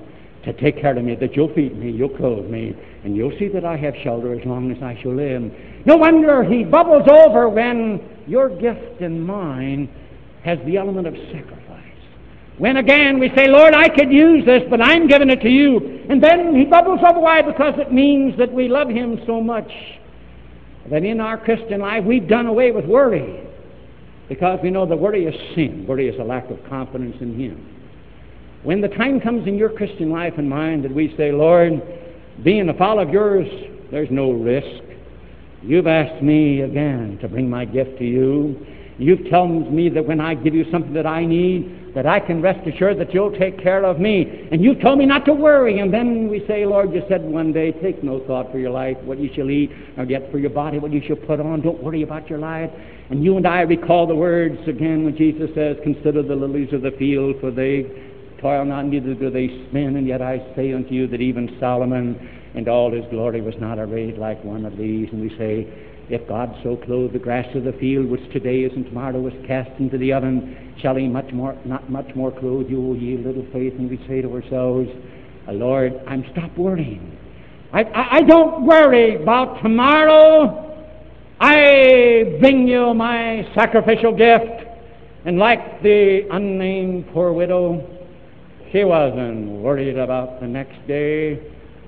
to 0.45 0.53
take 0.53 0.79
care 0.79 0.97
of 0.97 1.03
me, 1.03 1.15
that 1.15 1.35
you'll 1.35 1.53
feed 1.53 1.77
me, 1.77 1.91
you'll 1.91 2.09
clothe 2.09 2.50
me, 2.50 2.75
and 3.03 3.15
you'll 3.15 3.38
see 3.39 3.47
that 3.50 3.63
I 3.63 3.77
have 3.77 3.93
shelter 4.03 4.33
as 4.33 4.45
long 4.45 4.71
as 4.71 4.81
I 4.83 5.00
shall 5.01 5.15
live. 5.15 5.51
No 5.85 5.97
wonder 5.97 6.43
he 6.43 6.63
bubbles 6.63 7.07
over 7.09 7.47
when 7.47 8.01
your 8.27 8.50
gift 8.50 9.01
and 9.01 9.25
mine 9.25 9.89
has 10.43 10.59
the 10.65 10.77
element 10.77 11.07
of 11.07 11.15
sacrifice. 11.31 11.63
When 12.57 12.77
again 12.77 13.19
we 13.19 13.29
say, 13.35 13.47
Lord, 13.47 13.73
I 13.73 13.89
could 13.89 14.12
use 14.12 14.45
this, 14.45 14.63
but 14.69 14.81
I'm 14.81 15.07
giving 15.07 15.29
it 15.29 15.41
to 15.41 15.50
you. 15.50 16.05
And 16.09 16.21
then 16.21 16.55
he 16.55 16.65
bubbles 16.65 17.00
over. 17.07 17.19
Why? 17.19 17.41
Because 17.41 17.73
it 17.77 17.91
means 17.91 18.38
that 18.38 18.51
we 18.51 18.67
love 18.67 18.89
him 18.89 19.19
so 19.25 19.41
much 19.41 19.71
that 20.91 21.03
in 21.03 21.19
our 21.19 21.38
Christian 21.38 21.79
life 21.79 22.03
we've 22.03 22.27
done 22.27 22.45
away 22.45 22.71
with 22.71 22.85
worry. 22.85 23.47
Because 24.29 24.59
we 24.62 24.69
know 24.69 24.85
that 24.85 24.97
worry 24.97 25.25
is 25.25 25.55
sin. 25.55 25.85
Worry 25.88 26.07
is 26.07 26.19
a 26.19 26.23
lack 26.23 26.50
of 26.50 26.57
confidence 26.69 27.15
in 27.22 27.39
him. 27.39 27.82
When 28.63 28.79
the 28.79 28.87
time 28.87 29.19
comes 29.19 29.45
in 29.45 29.57
your 29.57 29.69
Christian 29.69 30.09
life 30.09 30.35
and 30.37 30.49
mine 30.49 30.83
that 30.83 30.93
we 30.93 31.13
say, 31.17 31.33
Lord, 31.33 31.81
being 32.43 32.69
a 32.69 32.73
follower 32.73 33.03
of 33.03 33.09
yours, 33.09 33.47
there's 33.91 34.09
no 34.09 34.31
risk. 34.31 34.83
You've 35.61 35.87
asked 35.87 36.23
me 36.23 36.61
again 36.61 37.17
to 37.21 37.27
bring 37.27 37.49
my 37.49 37.65
gift 37.65 37.97
to 37.99 38.05
you. 38.05 38.65
You've 38.97 39.29
told 39.29 39.73
me 39.73 39.89
that 39.89 40.05
when 40.05 40.21
I 40.21 40.35
give 40.35 40.55
you 40.55 40.65
something 40.71 40.93
that 40.93 41.05
I 41.05 41.25
need, 41.25 41.93
that 41.93 42.05
I 42.05 42.21
can 42.21 42.41
rest 42.41 42.65
assured 42.65 42.99
that 42.99 43.13
you'll 43.13 43.37
take 43.37 43.61
care 43.61 43.83
of 43.83 43.99
me. 43.99 44.47
And 44.51 44.63
you've 44.63 44.79
told 44.79 44.97
me 44.97 45.05
not 45.05 45.25
to 45.25 45.33
worry. 45.33 45.79
And 45.79 45.93
then 45.93 46.29
we 46.29 46.45
say, 46.47 46.65
Lord, 46.65 46.93
you 46.93 47.03
said 47.09 47.21
one 47.21 47.51
day, 47.51 47.71
take 47.71 48.01
no 48.01 48.25
thought 48.25 48.49
for 48.49 48.59
your 48.59 48.71
life, 48.71 48.97
what 49.03 49.19
you 49.19 49.29
shall 49.35 49.49
eat, 49.49 49.71
or 49.97 50.05
yet 50.05 50.31
for 50.31 50.37
your 50.37 50.51
body, 50.51 50.79
what 50.79 50.93
you 50.93 51.01
shall 51.05 51.17
put 51.17 51.41
on. 51.41 51.61
Don't 51.61 51.83
worry 51.83 52.01
about 52.01 52.29
your 52.29 52.39
life. 52.39 52.71
And 53.09 53.23
you 53.23 53.35
and 53.35 53.45
I 53.45 53.61
recall 53.61 54.07
the 54.07 54.15
words 54.15 54.57
again 54.67 55.03
when 55.03 55.17
Jesus 55.17 55.49
says, 55.53 55.75
Consider 55.83 56.23
the 56.23 56.35
lilies 56.35 56.71
of 56.71 56.81
the 56.81 56.91
field, 56.91 57.35
for 57.41 57.51
they 57.51 58.12
toil 58.44 58.66
not, 58.66 58.86
neither 58.86 59.16
do 59.16 59.32
they 59.32 59.48
spin. 59.70 59.96
And 59.96 60.06
yet 60.06 60.22
I 60.22 60.38
say 60.56 60.74
unto 60.74 60.94
you 60.94 61.08
that 61.08 61.22
even 61.22 61.58
Solomon 61.60 62.29
in 62.53 62.70
all 62.70 62.92
his 62.92 63.06
glory 63.10 63.42
was 63.42 63.56
not 63.60 63.79
arrayed 63.79 64.20
like 64.20 64.44
one 64.44 64.66
of 64.66 64.77
these. 64.77 65.10
And 65.12 65.22
we 65.22 65.29
say, 65.38 65.68
if 66.10 66.27
God 66.27 66.53
so 66.62 66.75
clothe 66.75 67.14
the 67.14 67.20
grass 67.20 67.48
of 67.56 67.64
the 67.64 67.72
field, 67.74 68.08
which 68.08 68.22
today 68.32 68.60
is 68.60 68.74
and 68.74 68.86
tomorrow 68.86 69.25
is 69.25 69.34
cast 69.48 69.72
into 69.79 69.98
the 69.98 70.14
oven, 70.14 70.75
shall 70.82 70.96
he 70.96 71.08
much 71.08 71.32
more, 71.34 71.58
not 71.66 71.90
much 71.90 72.14
more 72.16 72.32
clothe 72.32 72.70
you, 72.70 72.94
ye 72.96 73.18
little 73.18 73.46
faith? 73.53 73.74
And 73.79 73.90
we 73.90 73.98
say 74.08 74.22
to 74.22 74.32
ourselves, 74.32 74.90
Lord, 75.48 75.94
I'm 76.08 76.25
stop 76.32 76.56
worrying. 76.58 77.18
I, 77.72 77.84
I, 77.84 78.16
I 78.18 78.22
don't 78.22 78.66
worry 78.66 79.22
about 79.22 79.62
tomorrow. 79.64 80.70
I 81.40 82.38
bring 82.40 82.68
you 82.68 82.94
my 82.94 83.50
sacrificial 83.56 84.16
gift. 84.16 84.70
And 85.25 85.40
like 85.40 85.82
the 85.82 86.27
unnamed 86.32 87.08
poor 87.14 87.32
widow, 87.32 88.02
she 88.74 88.83
wasn't 88.83 89.50
worried 89.62 90.00
about 90.00 90.42
the 90.42 90.48
next 90.48 90.86
day. 90.88 91.40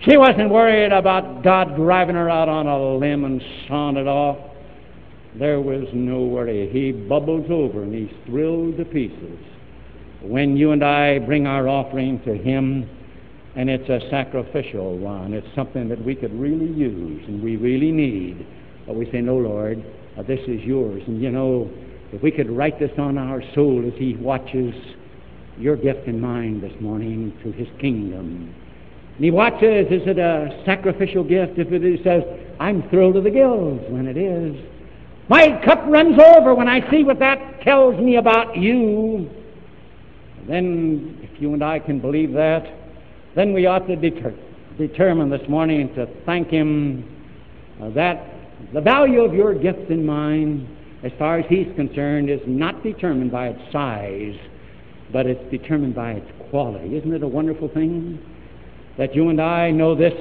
She 0.01 0.17
wasn't 0.17 0.51
worried 0.51 0.91
about 0.91 1.43
God 1.43 1.75
driving 1.75 2.15
her 2.15 2.29
out 2.29 2.47
on 2.47 2.67
a 2.67 2.95
limb 2.95 3.25
and 3.25 3.41
sawing 3.67 3.97
it 3.97 4.07
off. 4.07 4.37
There 5.39 5.59
was 5.59 5.87
no 5.93 6.21
worry. 6.21 6.69
He 6.71 6.91
bubbles 6.91 7.47
over 7.49 7.81
and 7.81 7.93
he's 7.93 8.15
thrilled 8.27 8.77
to 8.77 8.85
pieces. 8.85 9.39
When 10.21 10.55
you 10.55 10.73
and 10.73 10.83
I 10.83 11.19
bring 11.19 11.47
our 11.47 11.67
offering 11.67 12.21
to 12.23 12.35
Him, 12.35 12.87
and 13.55 13.69
it's 13.69 13.89
a 13.89 14.07
sacrificial 14.11 14.97
one, 14.97 15.33
it's 15.33 15.47
something 15.55 15.89
that 15.89 16.03
we 16.03 16.13
could 16.13 16.33
really 16.39 16.71
use 16.71 17.23
and 17.27 17.41
we 17.41 17.55
really 17.55 17.91
need. 17.91 18.45
But 18.85 18.95
we 18.95 19.09
say, 19.11 19.21
No, 19.21 19.37
Lord, 19.37 19.83
this 20.27 20.39
is 20.47 20.61
yours. 20.61 21.01
And 21.07 21.21
you 21.21 21.31
know, 21.31 21.69
if 22.11 22.21
we 22.21 22.31
could 22.31 22.49
write 22.49 22.79
this 22.79 22.91
on 22.99 23.17
our 23.17 23.41
soul 23.55 23.83
as 23.85 23.97
He 23.97 24.15
watches 24.15 24.73
your 25.57 25.75
gift 25.75 26.07
and 26.07 26.21
mine 26.21 26.61
this 26.61 26.73
morning 26.81 27.37
to 27.43 27.51
His 27.51 27.67
kingdom 27.79 28.53
and 29.15 29.23
he 29.23 29.31
watches, 29.31 29.87
is 29.89 30.05
it 30.05 30.19
a 30.19 30.61
sacrificial 30.65 31.23
gift? 31.23 31.57
If 31.57 31.71
it 31.71 31.85
is, 31.85 32.03
says, 32.03 32.23
I'm 32.59 32.87
thrilled 32.89 33.15
to 33.15 33.21
the 33.21 33.31
gills 33.31 33.79
when 33.89 34.07
it 34.07 34.17
is. 34.17 34.55
My 35.29 35.61
cup 35.63 35.83
runs 35.87 36.19
over 36.19 36.53
when 36.53 36.67
I 36.67 36.89
see 36.91 37.03
what 37.03 37.19
that 37.19 37.61
tells 37.61 37.97
me 37.97 38.17
about 38.17 38.57
you. 38.57 39.29
Then, 40.47 41.17
if 41.21 41.41
you 41.41 41.53
and 41.53 41.63
I 41.63 41.79
can 41.79 41.99
believe 41.99 42.33
that, 42.33 42.67
then 43.35 43.53
we 43.53 43.65
ought 43.65 43.87
to 43.87 43.95
deter- 43.95 44.35
determine 44.77 45.29
this 45.29 45.47
morning 45.47 45.93
to 45.95 46.07
thank 46.25 46.49
Him 46.49 47.09
uh, 47.81 47.89
that 47.91 48.33
the 48.73 48.81
value 48.81 49.21
of 49.21 49.33
your 49.33 49.55
gift 49.55 49.89
and 49.89 50.05
mine, 50.05 50.67
as 51.03 51.13
far 51.17 51.39
as 51.39 51.45
He's 51.47 51.73
concerned, 51.77 52.29
is 52.29 52.41
not 52.45 52.83
determined 52.83 53.31
by 53.31 53.47
its 53.47 53.71
size, 53.71 54.35
but 55.11 55.25
it's 55.25 55.51
determined 55.51 55.95
by 55.95 56.13
its 56.13 56.49
quality. 56.49 56.95
Isn't 56.95 57.13
it 57.13 57.23
a 57.23 57.27
wonderful 57.27 57.69
thing? 57.69 58.19
that 58.97 59.15
you 59.15 59.29
and 59.29 59.41
I 59.41 59.71
know 59.71 59.95
this. 59.95 60.13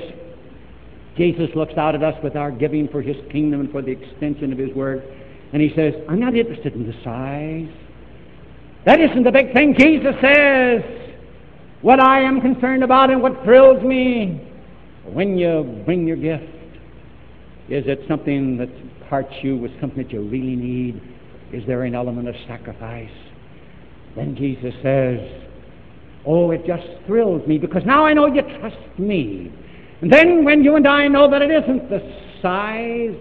Jesus 1.16 1.48
looks 1.54 1.74
out 1.76 1.94
at 1.94 2.02
us 2.02 2.14
with 2.24 2.34
our 2.34 2.50
giving 2.50 2.88
for 2.88 3.00
His 3.00 3.16
kingdom 3.30 3.60
and 3.60 3.70
for 3.70 3.82
the 3.82 3.92
extension 3.92 4.52
of 4.52 4.58
His 4.58 4.74
word, 4.74 5.02
and 5.52 5.62
He 5.62 5.72
says, 5.76 5.94
I'm 6.08 6.18
not 6.18 6.34
interested 6.34 6.74
in 6.74 6.86
the 6.86 6.94
size. 7.04 7.72
That 8.84 9.00
isn't 9.00 9.22
the 9.22 9.30
big 9.30 9.52
thing. 9.54 9.74
Jesus 9.78 10.14
says, 10.20 10.82
what 11.82 12.00
I 12.00 12.20
am 12.20 12.40
concerned 12.40 12.82
about 12.82 13.10
and 13.10 13.22
what 13.22 13.44
thrills 13.44 13.82
me 13.82 14.50
when 15.04 15.38
you 15.38 15.82
bring 15.84 16.06
your 16.06 16.16
gift 16.16 16.50
is 17.68 17.84
it 17.86 18.00
something 18.08 18.58
that 18.58 18.68
parts 19.08 19.32
you 19.42 19.56
with 19.56 19.70
something 19.80 20.02
that 20.02 20.12
you 20.12 20.20
really 20.20 20.56
need? 20.56 21.00
Is 21.52 21.62
there 21.66 21.84
an 21.84 21.94
element 21.94 22.28
of 22.28 22.34
sacrifice? 22.46 23.08
Then 24.16 24.36
Jesus 24.36 24.74
says, 24.82 25.18
Oh, 26.26 26.50
it 26.52 26.64
just 26.66 26.86
thrills 27.06 27.46
me 27.46 27.58
because 27.58 27.82
now 27.84 28.06
I 28.06 28.14
know 28.14 28.26
you 28.26 28.42
trust 28.58 28.98
me. 28.98 29.52
And 30.00 30.12
then 30.12 30.44
when 30.44 30.64
you 30.64 30.76
and 30.76 30.86
I 30.86 31.08
know 31.08 31.30
that 31.30 31.42
it 31.42 31.50
isn't 31.50 31.90
the 31.90 32.00
size, 32.40 33.14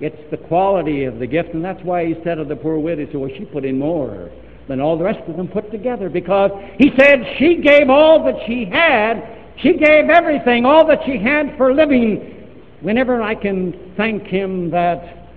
it's 0.00 0.30
the 0.30 0.36
quality 0.36 1.04
of 1.04 1.18
the 1.18 1.26
gift. 1.26 1.50
And 1.54 1.64
that's 1.64 1.82
why 1.82 2.06
he 2.06 2.14
said 2.24 2.38
of 2.38 2.48
the 2.48 2.56
poor 2.56 2.78
widow, 2.78 3.06
well, 3.18 3.30
she 3.36 3.44
put 3.44 3.64
in 3.64 3.78
more. 3.78 4.30
than 4.68 4.80
all 4.80 4.96
the 4.96 5.04
rest 5.04 5.20
of 5.28 5.36
them 5.36 5.46
put 5.46 5.70
together 5.70 6.08
because 6.08 6.50
he 6.78 6.90
said 6.98 7.18
she 7.38 7.56
gave 7.56 7.90
all 7.90 8.24
that 8.24 8.34
she 8.46 8.64
had. 8.64 9.22
She 9.58 9.74
gave 9.74 10.08
everything, 10.10 10.64
all 10.64 10.86
that 10.86 11.00
she 11.06 11.18
had 11.18 11.56
for 11.56 11.72
living. 11.72 12.50
Whenever 12.80 13.22
I 13.22 13.34
can 13.34 13.94
thank 13.96 14.24
him 14.24 14.70
that 14.70 15.28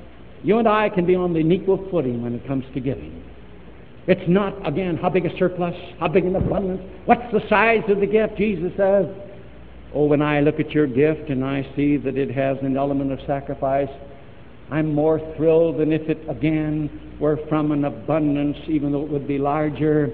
you 0.43 0.57
and 0.57 0.67
I 0.67 0.89
can 0.89 1.05
be 1.05 1.15
on 1.15 1.35
an 1.35 1.51
equal 1.51 1.87
footing 1.91 2.23
when 2.23 2.33
it 2.33 2.47
comes 2.47 2.65
to 2.73 2.79
giving. 2.79 3.23
It's 4.07 4.27
not, 4.29 4.65
again, 4.65 4.95
how 4.95 5.09
big 5.09 5.25
a 5.25 5.37
surplus, 5.37 5.75
how 5.99 6.07
big 6.07 6.23
an 6.23 6.37
abundance, 6.37 6.81
what's 7.05 7.29
the 7.33 7.41
size 7.49 7.83
of 7.89 7.99
the 7.99 8.07
gift. 8.07 8.37
Jesus 8.37 8.71
says, 8.77 9.05
Oh, 9.93 10.05
when 10.05 10.21
I 10.21 10.39
look 10.39 10.59
at 10.59 10.71
your 10.71 10.87
gift 10.87 11.29
and 11.29 11.43
I 11.43 11.67
see 11.75 11.97
that 11.97 12.17
it 12.17 12.31
has 12.31 12.57
an 12.61 12.77
element 12.77 13.11
of 13.11 13.19
sacrifice, 13.27 13.89
I'm 14.69 14.93
more 14.93 15.19
thrilled 15.35 15.79
than 15.79 15.91
if 15.91 16.09
it 16.09 16.19
again 16.29 17.17
were 17.19 17.37
from 17.49 17.71
an 17.71 17.85
abundance, 17.85 18.57
even 18.67 18.91
though 18.91 19.03
it 19.03 19.09
would 19.09 19.27
be 19.27 19.37
larger. 19.37 20.09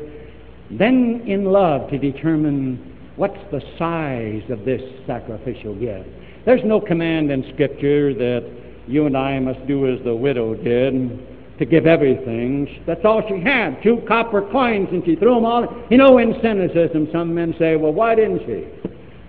Then, 0.71 1.23
in 1.27 1.45
love, 1.45 1.89
to 1.89 1.97
determine 1.97 3.11
what's 3.15 3.39
the 3.51 3.61
size 3.77 4.43
of 4.49 4.65
this 4.65 4.81
sacrificial 5.05 5.75
gift. 5.75 6.09
There's 6.45 6.63
no 6.63 6.79
command 6.79 7.31
in 7.31 7.43
Scripture 7.53 8.13
that 8.13 8.49
you 8.87 9.05
and 9.05 9.15
I 9.15 9.39
must 9.39 9.65
do 9.67 9.91
as 9.91 10.03
the 10.03 10.15
widow 10.15 10.55
did 10.55 11.32
to 11.59 11.65
give 11.65 11.85
everything. 11.85 12.83
That's 12.85 13.05
all 13.05 13.21
she 13.27 13.39
had, 13.39 13.81
two 13.83 14.01
copper 14.07 14.41
coins, 14.51 14.89
and 14.91 15.03
she 15.05 15.15
threw 15.15 15.35
them 15.35 15.45
all. 15.45 15.85
You 15.89 15.97
know, 15.97 16.17
in 16.17 16.33
cynicism, 16.41 17.09
some 17.11 17.33
men 17.33 17.53
say, 17.59 17.75
well, 17.75 17.93
why 17.93 18.15
didn't 18.15 18.39
she? 18.45 18.67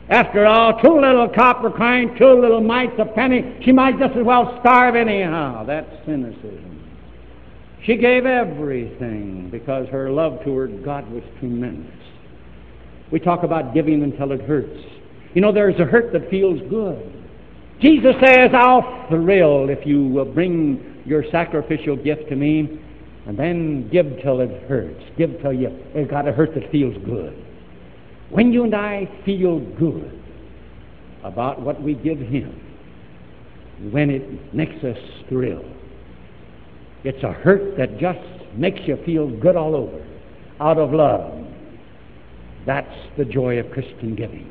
After 0.09 0.47
all, 0.47 0.81
two 0.81 1.01
little 1.01 1.29
copper 1.29 1.71
coins, 1.71 2.19
two 2.19 2.41
little 2.41 2.61
mites 2.61 2.95
a 2.99 3.05
penny, 3.05 3.59
she 3.65 3.73
might 3.73 3.99
just 3.99 4.17
as 4.17 4.25
well 4.25 4.59
starve 4.61 4.97
anyhow. 4.97 5.65
That's 5.65 5.89
cynicism. 6.07 6.83
She 7.85 7.97
gave 7.97 8.25
everything 8.25 9.51
because 9.51 9.89
her 9.89 10.11
love 10.11 10.43
toward 10.45 10.85
God 10.85 11.11
was 11.11 11.23
tremendous. 11.39 11.93
We 13.11 13.21
talk 13.21 13.43
about 13.43 13.75
giving 13.75 14.03
until 14.03 14.33
it 14.33 14.41
hurts. 14.43 14.81
You 15.35 15.43
know, 15.43 15.53
there's 15.53 15.79
a 15.79 15.85
hurt 15.85 16.13
that 16.15 16.31
feels 16.31 16.61
good. 16.71 17.13
Jesus 17.81 18.15
says, 18.25 18.51
I'll 18.55 19.07
thrill 19.09 19.69
if 19.69 19.87
you 19.87 20.07
will 20.07 20.25
bring 20.25 20.94
your 21.05 21.25
sacrificial 21.31 21.97
gift 21.97 22.29
to 22.29 22.37
me 22.37 22.81
and 23.27 23.39
then 23.39 23.89
give 23.91 24.07
till 24.23 24.41
it 24.41 24.51
hurts. 24.69 25.03
Give 25.17 25.31
till 25.41 25.53
you, 25.53 25.69
it's 25.95 26.11
got 26.11 26.29
a 26.29 26.33
hurt 26.33 26.55
that 26.55 26.71
feels 26.71 26.95
good. 27.05 27.43
When 28.31 28.53
you 28.53 28.65
and 28.65 28.75
I 28.75 29.09
feel 29.25 29.61
good 29.61 30.21
about 31.23 31.61
what 31.61 31.83
we 31.83 31.95
give 31.95 32.19
Him, 32.19 32.61
when 33.91 34.11
it 34.11 34.55
makes 34.55 34.83
us 34.85 34.99
thrill, 35.29 35.65
it's 37.03 37.23
a 37.23 37.33
hurt 37.33 37.77
that 37.77 37.99
just 37.99 38.19
makes 38.57 38.81
you 38.87 38.99
feel 39.05 39.29
good 39.41 39.57
all 39.57 39.75
over, 39.75 40.05
out 40.61 40.79
of 40.79 40.93
love. 40.93 41.47
That's 42.67 42.95
the 43.19 43.25
joy 43.25 43.59
of 43.59 43.71
Christian 43.73 44.15
giving. 44.15 44.51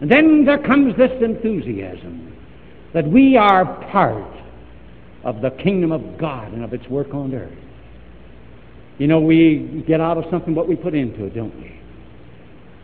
And 0.00 0.10
then 0.10 0.44
there 0.44 0.62
comes 0.62 0.96
this 0.96 1.10
enthusiasm 1.20 2.36
that 2.94 3.06
we 3.06 3.36
are 3.36 3.64
part 3.90 4.32
of 5.26 5.40
the 5.42 5.50
kingdom 5.50 5.90
of 5.90 6.18
God 6.18 6.52
and 6.52 6.62
of 6.62 6.72
its 6.72 6.88
work 6.88 7.12
on 7.12 7.34
earth. 7.34 7.52
You 8.98 9.08
know, 9.08 9.18
we 9.18 9.84
get 9.86 10.00
out 10.00 10.16
of 10.16 10.24
something 10.30 10.54
what 10.54 10.68
we 10.68 10.76
put 10.76 10.94
into 10.94 11.24
it, 11.26 11.34
don't 11.34 11.54
we? 11.56 11.78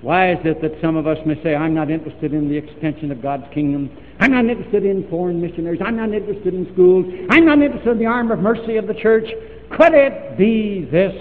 Why 0.00 0.32
is 0.32 0.38
it 0.44 0.60
that 0.60 0.72
some 0.82 0.96
of 0.96 1.06
us 1.06 1.18
may 1.24 1.40
say, 1.44 1.54
I'm 1.54 1.72
not 1.72 1.88
interested 1.88 2.34
in 2.34 2.48
the 2.48 2.56
extension 2.56 3.12
of 3.12 3.22
God's 3.22 3.44
kingdom? 3.54 3.88
I'm 4.18 4.32
not 4.32 4.44
interested 4.44 4.84
in 4.84 5.08
foreign 5.08 5.40
missionaries. 5.40 5.80
I'm 5.82 5.96
not 5.96 6.12
interested 6.12 6.52
in 6.52 6.70
schools. 6.72 7.06
I'm 7.30 7.46
not 7.46 7.62
interested 7.62 7.92
in 7.92 7.98
the 8.00 8.06
arm 8.06 8.32
of 8.32 8.40
mercy 8.40 8.76
of 8.76 8.88
the 8.88 8.94
church. 8.94 9.26
Could 9.70 9.94
it 9.94 10.36
be 10.36 10.88
this? 10.90 11.14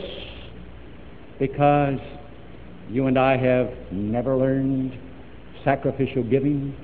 Because 1.37 1.99
you 2.89 3.05
and 3.05 3.19
I 3.19 3.37
have 3.37 3.71
never 3.91 4.35
learned 4.35 4.97
sacrificial 5.63 6.23
giving. 6.23 6.75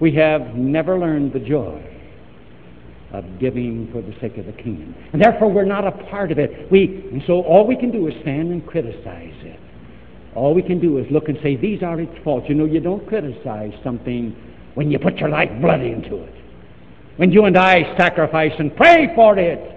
We 0.00 0.14
have 0.14 0.54
never 0.54 0.96
learned 0.96 1.32
the 1.32 1.40
joy 1.40 1.93
of 3.14 3.38
giving 3.38 3.88
for 3.92 4.02
the 4.02 4.12
sake 4.20 4.36
of 4.38 4.46
the 4.46 4.52
kingdom. 4.52 4.94
And 5.12 5.22
therefore, 5.22 5.50
we're 5.50 5.64
not 5.64 5.86
a 5.86 5.92
part 6.10 6.32
of 6.32 6.38
it. 6.38 6.70
We, 6.70 7.08
and 7.12 7.22
so 7.26 7.42
all 7.42 7.66
we 7.66 7.76
can 7.76 7.92
do 7.92 8.08
is 8.08 8.14
stand 8.22 8.50
and 8.50 8.66
criticize 8.66 9.34
it. 9.42 9.60
All 10.34 10.52
we 10.52 10.62
can 10.62 10.80
do 10.80 10.98
is 10.98 11.06
look 11.12 11.28
and 11.28 11.38
say, 11.40 11.54
these 11.54 11.82
are 11.82 12.00
its 12.00 12.12
faults. 12.24 12.46
You 12.48 12.56
know, 12.56 12.64
you 12.64 12.80
don't 12.80 13.06
criticize 13.06 13.72
something 13.84 14.34
when 14.74 14.90
you 14.90 14.98
put 14.98 15.18
your 15.18 15.28
life 15.28 15.50
blood 15.60 15.80
into 15.80 16.24
it. 16.24 16.34
When 17.16 17.30
you 17.30 17.44
and 17.44 17.56
I 17.56 17.96
sacrifice 17.96 18.52
and 18.58 18.74
pray 18.74 19.12
for 19.14 19.38
it. 19.38 19.70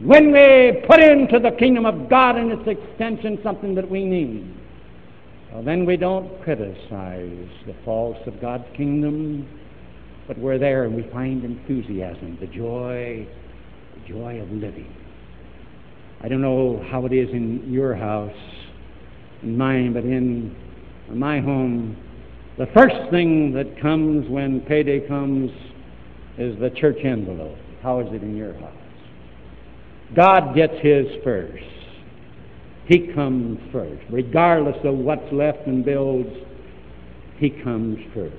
When 0.00 0.32
we 0.32 0.82
put 0.88 1.00
into 1.00 1.38
the 1.38 1.50
kingdom 1.58 1.84
of 1.84 2.08
God 2.08 2.36
and 2.36 2.50
its 2.50 2.66
extension 2.66 3.38
something 3.42 3.74
that 3.74 3.88
we 3.88 4.06
need. 4.06 4.56
Well, 5.52 5.62
then 5.62 5.84
we 5.84 5.98
don't 5.98 6.40
criticize 6.42 7.48
the 7.66 7.74
faults 7.84 8.20
of 8.26 8.40
God's 8.40 8.64
kingdom, 8.74 9.46
but 10.26 10.38
we're 10.38 10.58
there 10.58 10.84
and 10.84 10.94
we 10.94 11.08
find 11.10 11.44
enthusiasm, 11.44 12.38
the 12.40 12.46
joy, 12.46 13.26
the 13.94 14.08
joy 14.08 14.40
of 14.40 14.50
living. 14.50 14.94
I 16.22 16.28
don't 16.28 16.42
know 16.42 16.84
how 16.90 17.06
it 17.06 17.12
is 17.12 17.30
in 17.30 17.72
your 17.72 17.94
house 17.94 18.30
in 19.42 19.56
mine, 19.56 19.92
but 19.92 20.04
in 20.04 20.54
my 21.08 21.40
home, 21.40 21.96
the 22.58 22.66
first 22.76 23.10
thing 23.10 23.52
that 23.54 23.80
comes 23.80 24.28
when 24.28 24.60
payday 24.60 25.06
comes 25.08 25.50
is 26.38 26.58
the 26.60 26.70
church 26.70 26.98
envelope. 27.04 27.56
How 27.82 28.00
is 28.00 28.06
it 28.12 28.22
in 28.22 28.36
your 28.36 28.54
house? 28.54 28.74
God 30.14 30.54
gets 30.54 30.74
his 30.82 31.06
first. 31.24 31.64
He 32.86 33.12
comes 33.14 33.58
first. 33.72 34.02
Regardless 34.10 34.76
of 34.84 34.96
what's 34.96 35.32
left 35.32 35.66
in 35.66 35.82
bills, 35.82 36.26
he 37.38 37.50
comes 37.50 37.98
first. 38.12 38.36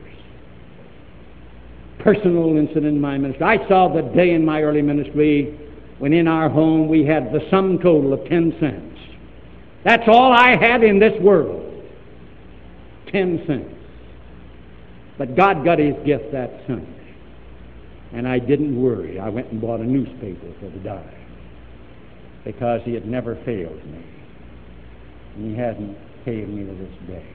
Personal 2.04 2.58
incident 2.58 2.86
in 2.86 3.02
my 3.02 3.18
ministry. 3.18 3.46
I 3.46 3.68
saw 3.68 3.94
the 3.94 4.02
day 4.02 4.32
in 4.32 4.44
my 4.46 4.62
early 4.62 4.82
ministry 4.82 5.58
when 6.00 6.14
in 6.14 6.28
our 6.28 6.50
home 6.50 6.88
we 6.88 7.06
had 7.06 7.32
the 7.32 7.40
sum 7.52 7.78
total 7.78 8.14
of 8.14 8.28
10 8.28 8.56
cents. 8.60 8.92
That's 9.84 10.04
all 10.08 10.32
I 10.32 10.56
had 10.58 10.84
in 10.84 11.00
this 11.00 11.20
world. 11.22 11.68
Ten 13.12 13.44
cents. 13.48 13.76
But 15.18 15.36
God 15.36 15.66
got 15.66 15.80
his 15.80 15.96
gift 16.06 16.32
that 16.32 16.52
Sunday. 16.68 16.88
And 18.14 18.28
I 18.28 18.40
didn't 18.40 18.80
worry. 18.80 19.20
I 19.20 19.30
went 19.30 19.52
and 19.52 19.62
bought 19.62 19.80
a 19.80 19.86
newspaper 19.86 20.54
for 20.60 20.70
the 20.70 20.80
dime. 20.80 21.10
Because 22.44 22.82
he 22.84 22.94
had 22.94 23.08
never 23.08 23.36
failed 23.46 23.86
me. 23.86 24.06
And 25.36 25.52
he 25.52 25.58
hasn't 25.58 25.98
failed 26.26 26.50
me 26.50 26.66
to 26.66 26.74
this 26.74 27.08
day. 27.08 27.26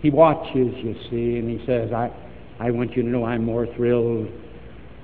He 0.00 0.10
watches, 0.10 0.74
you 0.76 0.94
see, 1.10 1.38
and 1.38 1.48
he 1.48 1.64
says, 1.66 1.92
I, 1.92 2.12
I 2.60 2.70
want 2.70 2.96
you 2.96 3.02
to 3.02 3.08
know 3.08 3.24
I'm 3.24 3.44
more 3.44 3.66
thrilled. 3.74 4.28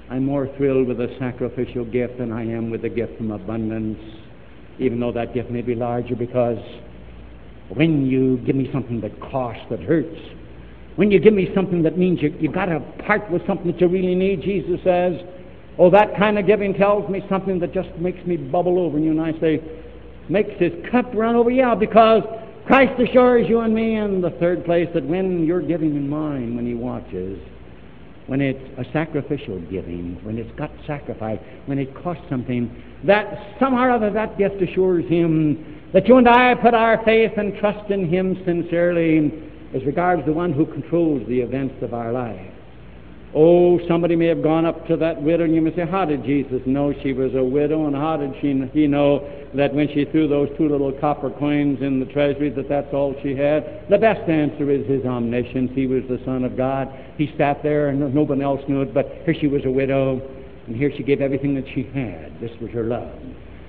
I'm 0.09 0.25
more 0.25 0.49
thrilled 0.57 0.89
with 0.89 1.01
a 1.01 1.15
sacrificial 1.19 1.85
gift 1.85 2.19
than 2.19 2.33
I 2.33 2.43
am 2.43 2.71
with 2.71 2.85
a 2.85 2.89
gift 2.89 3.17
from 3.17 3.31
abundance 3.31 3.99
even 4.81 4.99
though 4.99 5.13
that 5.13 5.35
gift 5.35 5.51
may 5.51 5.61
be 5.61 5.75
larger, 5.75 6.17
because 6.17 6.59
when 7.69 8.07
you 8.07 8.39
give 8.39 8.57
me 8.57 8.69
something 8.73 9.01
that 9.03 9.21
costs, 9.21 9.63
that 9.71 9.81
hurts, 9.81 10.19
when 10.97 11.11
you 11.11 11.21
give 11.21 11.35
me 11.35 11.49
something 11.55 11.83
that 11.83 11.99
means 11.99 12.21
you, 12.21 12.35
you've 12.41 12.55
got 12.55 12.67
to 12.67 12.81
part 13.07 13.31
with 13.31 13.47
something 13.47 13.71
that 13.71 13.81
you 13.81 13.89
really 13.89 14.15
need, 14.15 14.43
Jesus 14.43 14.81
says, 14.83 15.13
oh, 15.79 15.91
that 15.91 16.17
kind 16.17 16.39
of 16.39 16.47
giving 16.47 16.75
tells 16.75 17.09
me 17.11 17.23
something 17.29 17.61
that 17.61 17.73
just 17.73 17.91
makes 17.99 18.25
me 18.27 18.37
bubble 18.37 18.79
over. 18.79 18.97
And 18.97 19.05
you 19.05 19.13
and 19.13 19.21
I 19.21 19.39
say, 19.39 19.61
makes 20.29 20.51
his 20.59 20.73
cup 20.91 21.07
run 21.15 21.37
over. 21.37 21.51
Yeah, 21.51 21.75
because 21.75 22.23
Christ 22.71 23.01
assures 23.01 23.49
you 23.49 23.59
and 23.63 23.75
me 23.75 23.97
in 23.97 24.21
the 24.21 24.31
third 24.39 24.65
place 24.65 24.89
that 24.95 25.05
when 25.05 25.45
you're 25.45 25.61
giving 25.61 25.97
in 25.97 26.09
mine, 26.09 26.55
when 26.55 26.65
he 26.65 26.75
watches, 26.75 27.37
when 28.29 28.41
it's 28.41 28.63
a 28.79 28.85
sacrificial 28.93 29.59
giving, 29.63 30.21
when 30.23 30.39
it's 30.39 30.57
got 30.57 30.71
sacrifice, 30.87 31.41
when 31.67 31.81
it 31.81 31.93
costs 32.01 32.23
something, 32.31 32.71
that 33.05 33.57
somehow 33.59 33.87
or 33.87 33.91
other 33.91 34.11
that 34.11 34.39
gift 34.39 34.63
assures 34.63 35.05
him 35.09 35.83
that 35.93 36.07
you 36.07 36.17
and 36.17 36.29
I 36.29 36.55
put 36.55 36.73
our 36.73 37.05
faith 37.05 37.33
and 37.37 37.59
trust 37.59 37.91
in 37.91 38.09
him 38.09 38.41
sincerely 38.47 39.33
as 39.75 39.85
regards 39.85 40.25
the 40.25 40.33
one 40.33 40.53
who 40.53 40.65
controls 40.65 41.27
the 41.27 41.41
events 41.41 41.83
of 41.83 41.93
our 41.93 42.13
life. 42.13 42.53
Oh, 43.33 43.79
somebody 43.87 44.17
may 44.17 44.27
have 44.27 44.43
gone 44.43 44.67
up 44.67 44.89
to 44.89 44.97
that 44.97 45.23
widow, 45.23 45.45
and 45.45 45.55
you 45.55 45.63
may 45.63 45.75
say, 45.77 45.87
How 45.87 46.05
did 46.05 46.25
Jesus 46.25 46.61
know 46.67 46.93
she 47.01 47.13
was 47.13 47.33
a 47.37 47.45
widow? 47.45 47.87
And 47.87 47.95
how 47.95 48.17
did 48.17 48.35
she, 48.41 48.61
he 48.73 48.89
know 48.89 49.29
that 49.55 49.73
when 49.73 49.87
she 49.89 50.05
threw 50.07 50.27
those 50.27 50.49
two 50.59 50.69
little 50.69 50.91
copper 50.93 51.31
coins 51.31 51.81
in 51.81 52.01
the 52.01 52.07
treasury, 52.07 52.51
that 52.51 52.69
that's 52.69 52.93
all 52.93 53.15
she 53.23 53.37
had? 53.37 53.87
The 53.89 53.99
best 53.99 54.29
answer 54.29 54.69
is 54.71 54.85
his 54.89 55.05
omniscience. 55.05 55.71
He 55.75 55.87
was 55.87 56.03
the 56.09 56.21
Son 56.25 56.43
of 56.43 56.57
God. 56.57 56.89
He 57.19 57.33
sat 57.39 57.63
there, 57.63 57.91
and 57.91 58.13
nobody 58.13 58.43
else 58.43 58.63
knew 58.69 58.83
it, 58.83 58.93
but 58.93 59.07
here 59.25 59.35
she 59.39 59.47
was 59.47 59.65
a 59.65 59.71
widow, 59.71 60.21
and 60.67 60.75
here 60.75 60.91
she 60.97 61.05
gave 61.05 61.21
everything 61.21 61.55
that 61.55 61.67
she 61.73 61.85
had. 61.95 62.41
This 62.41 62.51
was 62.61 62.73
her 62.73 62.83
love. 62.83 63.17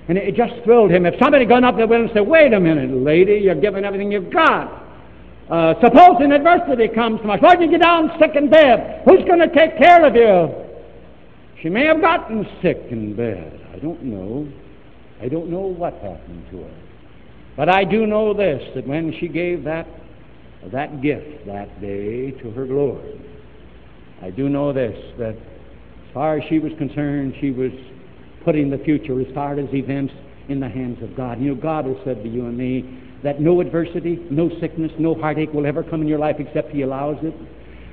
And 0.08 0.18
it 0.18 0.34
just 0.34 0.54
thrilled 0.64 0.90
him. 0.90 1.06
If 1.06 1.14
somebody 1.20 1.44
gone 1.44 1.62
up 1.62 1.76
to 1.76 1.82
the 1.82 1.86
widow 1.86 2.02
and 2.04 2.12
said, 2.12 2.26
Wait 2.26 2.52
a 2.52 2.58
minute, 2.58 2.90
lady, 2.90 3.34
you're 3.34 3.54
giving 3.54 3.84
everything 3.84 4.10
you've 4.10 4.32
got. 4.32 4.81
Uh, 5.52 5.74
suppose 5.82 6.16
an 6.20 6.32
adversity 6.32 6.88
comes 6.88 7.20
to 7.20 7.28
us. 7.28 7.38
Why 7.42 7.56
did 7.56 7.70
you 7.70 7.72
get 7.72 7.82
down 7.82 8.10
sick 8.18 8.30
in 8.36 8.48
bed? 8.48 9.02
Who's 9.04 9.22
going 9.24 9.40
to 9.40 9.54
take 9.54 9.76
care 9.76 10.02
of 10.02 10.14
you? 10.16 10.48
She 11.60 11.68
may 11.68 11.84
have 11.84 12.00
gotten 12.00 12.46
sick 12.62 12.78
in 12.88 13.14
bed. 13.14 13.60
I 13.70 13.78
don't 13.78 14.02
know. 14.02 14.50
I 15.20 15.28
don't 15.28 15.50
know 15.50 15.60
what 15.60 15.92
happened 15.94 16.46
to 16.52 16.62
her. 16.62 16.74
But 17.54 17.68
I 17.68 17.84
do 17.84 18.06
know 18.06 18.32
this 18.32 18.62
that 18.74 18.86
when 18.86 19.14
she 19.20 19.28
gave 19.28 19.62
that, 19.64 19.86
that 20.72 21.02
gift 21.02 21.44
that 21.44 21.82
day 21.82 22.30
to 22.30 22.50
her 22.52 22.64
Lord, 22.64 23.20
I 24.22 24.30
do 24.30 24.48
know 24.48 24.72
this 24.72 24.96
that 25.18 25.36
as 25.36 26.14
far 26.14 26.38
as 26.38 26.48
she 26.48 26.60
was 26.60 26.72
concerned, 26.78 27.34
she 27.42 27.50
was 27.50 27.72
putting 28.42 28.70
the 28.70 28.78
future 28.78 29.20
as 29.20 29.26
far 29.34 29.58
as 29.58 29.68
events 29.74 30.14
in 30.48 30.60
the 30.60 30.68
hands 30.68 31.02
of 31.02 31.14
God. 31.14 31.42
You 31.42 31.54
know, 31.54 31.60
God 31.60 31.84
has 31.84 31.96
said 32.06 32.22
to 32.22 32.28
you 32.28 32.46
and 32.46 32.56
me 32.56 33.11
that 33.22 33.40
no 33.40 33.60
adversity, 33.60 34.18
no 34.30 34.50
sickness, 34.60 34.92
no 34.98 35.14
heartache 35.14 35.52
will 35.52 35.66
ever 35.66 35.82
come 35.82 36.02
in 36.02 36.08
your 36.08 36.18
life 36.18 36.36
except 36.38 36.70
He 36.70 36.82
allows 36.82 37.16
it. 37.22 37.34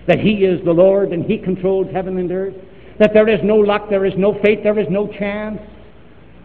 That 0.08 0.20
He 0.20 0.46
is 0.46 0.64
the 0.66 0.72
Lord 0.72 1.12
and 1.12 1.24
He 1.24 1.38
controls 1.38 1.88
heaven 1.92 2.18
and 2.18 2.32
earth. 2.32 2.56
That 2.98 3.14
there 3.14 3.30
is 3.30 3.40
no 3.44 3.56
luck, 3.56 3.90
there 3.90 4.06
is 4.06 4.14
no 4.18 4.40
fate, 4.42 4.64
there 4.64 4.80
is 4.80 4.88
no 4.90 5.08
chance. 5.08 5.62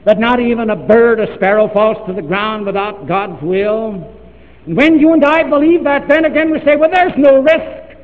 That 0.05 0.18
not 0.18 0.38
even 0.38 0.70
a 0.70 0.77
bird, 0.77 1.18
a 1.18 1.35
sparrow 1.37 1.73
falls 1.73 1.97
to 2.07 2.12
the 2.12 2.23
ground 2.23 2.66
without 2.66 3.09
God's 3.09 3.42
will. 3.42 3.92
And 4.66 4.77
when 4.77 4.99
you 4.99 5.14
and 5.14 5.25
I 5.25 5.49
believe 5.49 5.85
that, 5.85 6.09
then 6.09 6.27
again 6.27 6.51
we 6.51 6.59
say, 6.61 6.77
well, 6.77 6.90
there's 6.92 7.16
no 7.16 7.40
risk. 7.40 7.97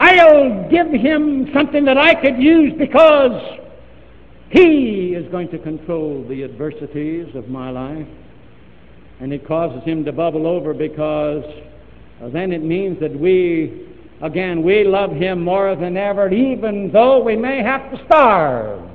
I'll 0.00 0.68
give 0.68 0.88
him 0.88 1.48
something 1.54 1.84
that 1.86 1.96
I 1.96 2.14
could 2.14 2.38
use 2.38 2.72
because 2.76 3.60
he 4.50 5.14
is 5.16 5.30
going 5.30 5.48
to 5.50 5.58
control 5.58 6.24
the 6.28 6.44
adversities 6.44 7.34
of 7.34 7.48
my 7.48 7.70
life. 7.70 8.06
And 9.20 9.32
it 9.32 9.46
causes 9.46 9.82
him 9.84 10.04
to 10.04 10.12
bubble 10.12 10.46
over 10.46 10.74
because 10.74 11.44
then 12.32 12.52
it 12.52 12.62
means 12.62 13.00
that 13.00 13.18
we, 13.18 13.88
again, 14.22 14.62
we 14.62 14.84
love 14.84 15.12
him 15.12 15.42
more 15.42 15.74
than 15.76 15.96
ever, 15.96 16.28
even 16.32 16.90
though 16.92 17.22
we 17.22 17.36
may 17.36 17.62
have 17.62 17.90
to 17.90 18.04
starve. 18.06 18.88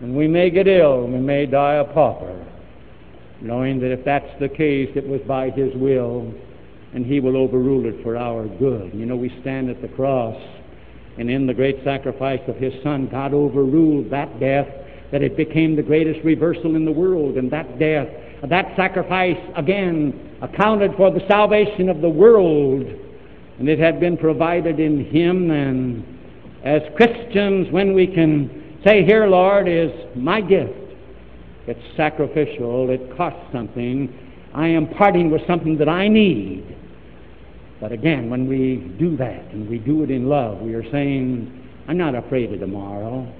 And 0.00 0.16
we 0.16 0.26
may 0.26 0.50
get 0.50 0.66
ill, 0.66 1.04
and 1.04 1.12
we 1.12 1.20
may 1.20 1.46
die 1.46 1.74
a 1.74 1.84
pauper, 1.84 2.44
knowing 3.40 3.78
that 3.80 3.92
if 3.92 4.04
that's 4.04 4.28
the 4.40 4.48
case, 4.48 4.90
it 4.96 5.06
was 5.06 5.20
by 5.22 5.50
his 5.50 5.72
will 5.76 6.32
and 6.94 7.06
he 7.06 7.20
will 7.20 7.36
overrule 7.36 7.86
it 7.86 8.02
for 8.02 8.16
our 8.16 8.46
good. 8.46 8.92
You 8.94 9.06
know, 9.06 9.16
we 9.16 9.34
stand 9.40 9.70
at 9.70 9.80
the 9.80 9.88
cross, 9.88 10.36
and 11.18 11.30
in 11.30 11.46
the 11.46 11.54
great 11.54 11.82
sacrifice 11.84 12.40
of 12.48 12.56
his 12.56 12.72
Son, 12.82 13.08
God 13.08 13.32
overruled 13.32 14.10
that 14.10 14.38
death, 14.38 14.68
that 15.10 15.22
it 15.22 15.36
became 15.36 15.76
the 15.76 15.82
greatest 15.82 16.20
reversal 16.24 16.76
in 16.76 16.84
the 16.84 16.92
world, 16.92 17.36
and 17.36 17.50
that 17.50 17.78
death, 17.78 18.08
that 18.48 18.74
sacrifice, 18.76 19.38
again, 19.56 20.36
accounted 20.42 20.92
for 20.96 21.10
the 21.12 21.20
salvation 21.28 21.88
of 21.88 22.00
the 22.00 22.08
world, 22.08 22.82
and 23.58 23.68
it 23.68 23.78
had 23.78 24.00
been 24.00 24.16
provided 24.16 24.80
in 24.80 25.04
him. 25.04 25.50
And 25.50 26.04
as 26.64 26.82
Christians, 26.96 27.70
when 27.70 27.94
we 27.94 28.06
can 28.06 28.80
say, 28.84 29.04
Here, 29.04 29.26
Lord, 29.26 29.68
is 29.68 29.92
my 30.16 30.40
gift, 30.40 30.72
it's 31.68 31.96
sacrificial, 31.96 32.90
it 32.90 33.16
costs 33.16 33.52
something. 33.52 34.12
I 34.54 34.66
am 34.68 34.88
parting 34.88 35.30
with 35.30 35.46
something 35.46 35.78
that 35.78 35.88
I 35.88 36.08
need. 36.08 36.76
But 37.80 37.92
again, 37.92 38.28
when 38.28 38.48
we 38.48 38.94
do 38.98 39.16
that 39.16 39.44
and 39.52 39.68
we 39.68 39.78
do 39.78 40.02
it 40.02 40.10
in 40.10 40.28
love, 40.28 40.60
we 40.60 40.74
are 40.74 40.88
saying, 40.90 41.68
I'm 41.88 41.96
not 41.96 42.14
afraid 42.14 42.52
of 42.52 42.60
tomorrow. 42.60 43.32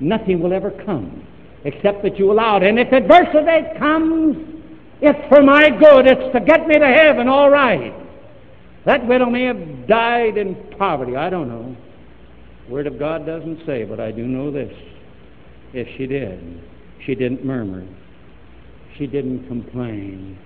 Nothing 0.00 0.40
will 0.40 0.52
ever 0.52 0.70
come 0.84 1.26
except 1.64 2.02
that 2.02 2.18
you 2.18 2.32
allow 2.32 2.56
it. 2.56 2.62
And 2.62 2.78
if 2.78 2.92
adversity 2.92 3.78
comes, 3.78 4.36
it's 5.00 5.28
for 5.28 5.42
my 5.42 5.70
good. 5.70 6.06
It's 6.06 6.32
to 6.32 6.40
get 6.40 6.66
me 6.66 6.78
to 6.78 6.86
heaven, 6.86 7.28
all 7.28 7.50
right. 7.50 7.94
That 8.86 9.06
widow 9.06 9.26
may 9.26 9.44
have 9.44 9.86
died 9.86 10.36
in 10.36 10.54
poverty. 10.78 11.16
I 11.16 11.30
don't 11.30 11.48
know. 11.48 11.76
Word 12.68 12.86
of 12.86 12.98
God 12.98 13.26
doesn't 13.26 13.66
say, 13.66 13.84
but 13.84 14.00
I 14.00 14.10
do 14.10 14.26
know 14.26 14.50
this. 14.50 14.72
If 15.72 15.86
she 15.96 16.06
did, 16.06 16.62
she 17.04 17.14
didn't 17.14 17.44
murmur. 17.44 17.86
She 18.96 19.06
didn't 19.06 19.46
complain 19.48 20.38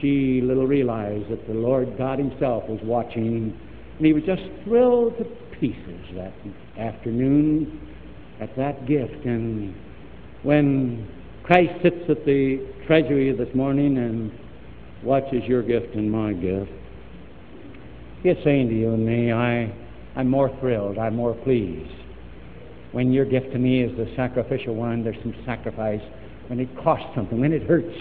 she 0.00 0.40
little 0.42 0.66
realized 0.66 1.30
that 1.30 1.46
the 1.46 1.54
Lord 1.54 1.96
God 1.98 2.18
Himself 2.18 2.64
was 2.68 2.80
watching, 2.82 3.56
and 3.96 4.06
he 4.06 4.12
was 4.12 4.22
just 4.24 4.42
thrilled 4.64 5.18
to 5.18 5.24
pieces 5.58 6.00
that 6.14 6.32
afternoon 6.78 7.88
at 8.40 8.56
that 8.56 8.86
gift. 8.86 9.24
And 9.24 9.74
when 10.42 11.08
Christ 11.42 11.72
sits 11.82 12.08
at 12.08 12.24
the 12.24 12.66
treasury 12.86 13.32
this 13.32 13.54
morning 13.54 13.98
and 13.98 14.32
watches 15.02 15.42
your 15.44 15.62
gift 15.62 15.94
and 15.94 16.10
my 16.10 16.32
gift, 16.32 16.70
He's 18.22 18.36
saying 18.44 18.68
to 18.68 18.74
you 18.74 18.92
and 18.92 19.04
me, 19.04 19.32
I, 19.32 19.72
I'm 20.14 20.28
more 20.28 20.54
thrilled, 20.60 20.98
I'm 20.98 21.16
more 21.16 21.34
pleased. 21.34 21.90
When 22.92 23.12
your 23.12 23.24
gift 23.24 23.52
to 23.52 23.58
me 23.58 23.82
is 23.82 23.96
the 23.96 24.12
sacrificial 24.14 24.74
one, 24.74 25.02
there's 25.02 25.16
some 25.22 25.34
sacrifice. 25.46 26.02
When 26.48 26.60
it 26.60 26.68
costs 26.76 27.06
something, 27.14 27.40
when 27.40 27.52
it 27.52 27.62
hurts, 27.62 27.96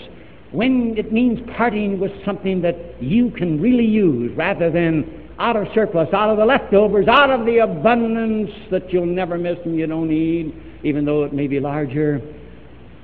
when 0.51 0.95
it 0.97 1.13
means 1.13 1.39
parting 1.55 1.99
with 1.99 2.11
something 2.25 2.61
that 2.63 3.01
you 3.01 3.29
can 3.31 3.61
really 3.61 3.85
use 3.85 4.35
rather 4.35 4.71
than 4.71 5.29
out 5.37 5.55
of 5.55 5.67
surplus, 5.73 6.09
out 6.11 6.29
of 6.29 6.37
the 6.37 6.45
leftovers, 6.45 7.07
out 7.07 7.29
of 7.29 7.45
the 7.45 7.59
abundance 7.59 8.51
that 8.71 8.91
you'll 8.91 9.05
never 9.05 9.37
miss 9.37 9.57
and 9.63 9.77
you 9.77 9.87
don't 9.87 10.09
need, 10.09 10.53
even 10.83 11.05
though 11.05 11.23
it 11.23 11.33
may 11.33 11.47
be 11.47 11.59
larger. 11.59 12.19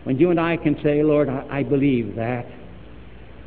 When 0.04 0.18
you 0.20 0.32
and 0.32 0.40
I 0.40 0.58
can 0.58 0.82
say, 0.84 1.04
Lord, 1.04 1.30
I, 1.30 1.46
I 1.50 1.64
believe 1.64 2.16
that, 2.16 2.46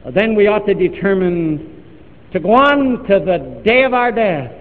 uh, 0.04 0.10
then 0.10 0.34
we 0.34 0.46
ought 0.46 0.66
to 0.66 0.74
determine 0.74 1.84
to 2.32 2.40
go 2.40 2.52
on 2.52 3.04
to 3.08 3.18
the 3.20 3.62
day 3.64 3.84
of 3.84 3.94
our 3.94 4.12
death, 4.12 4.52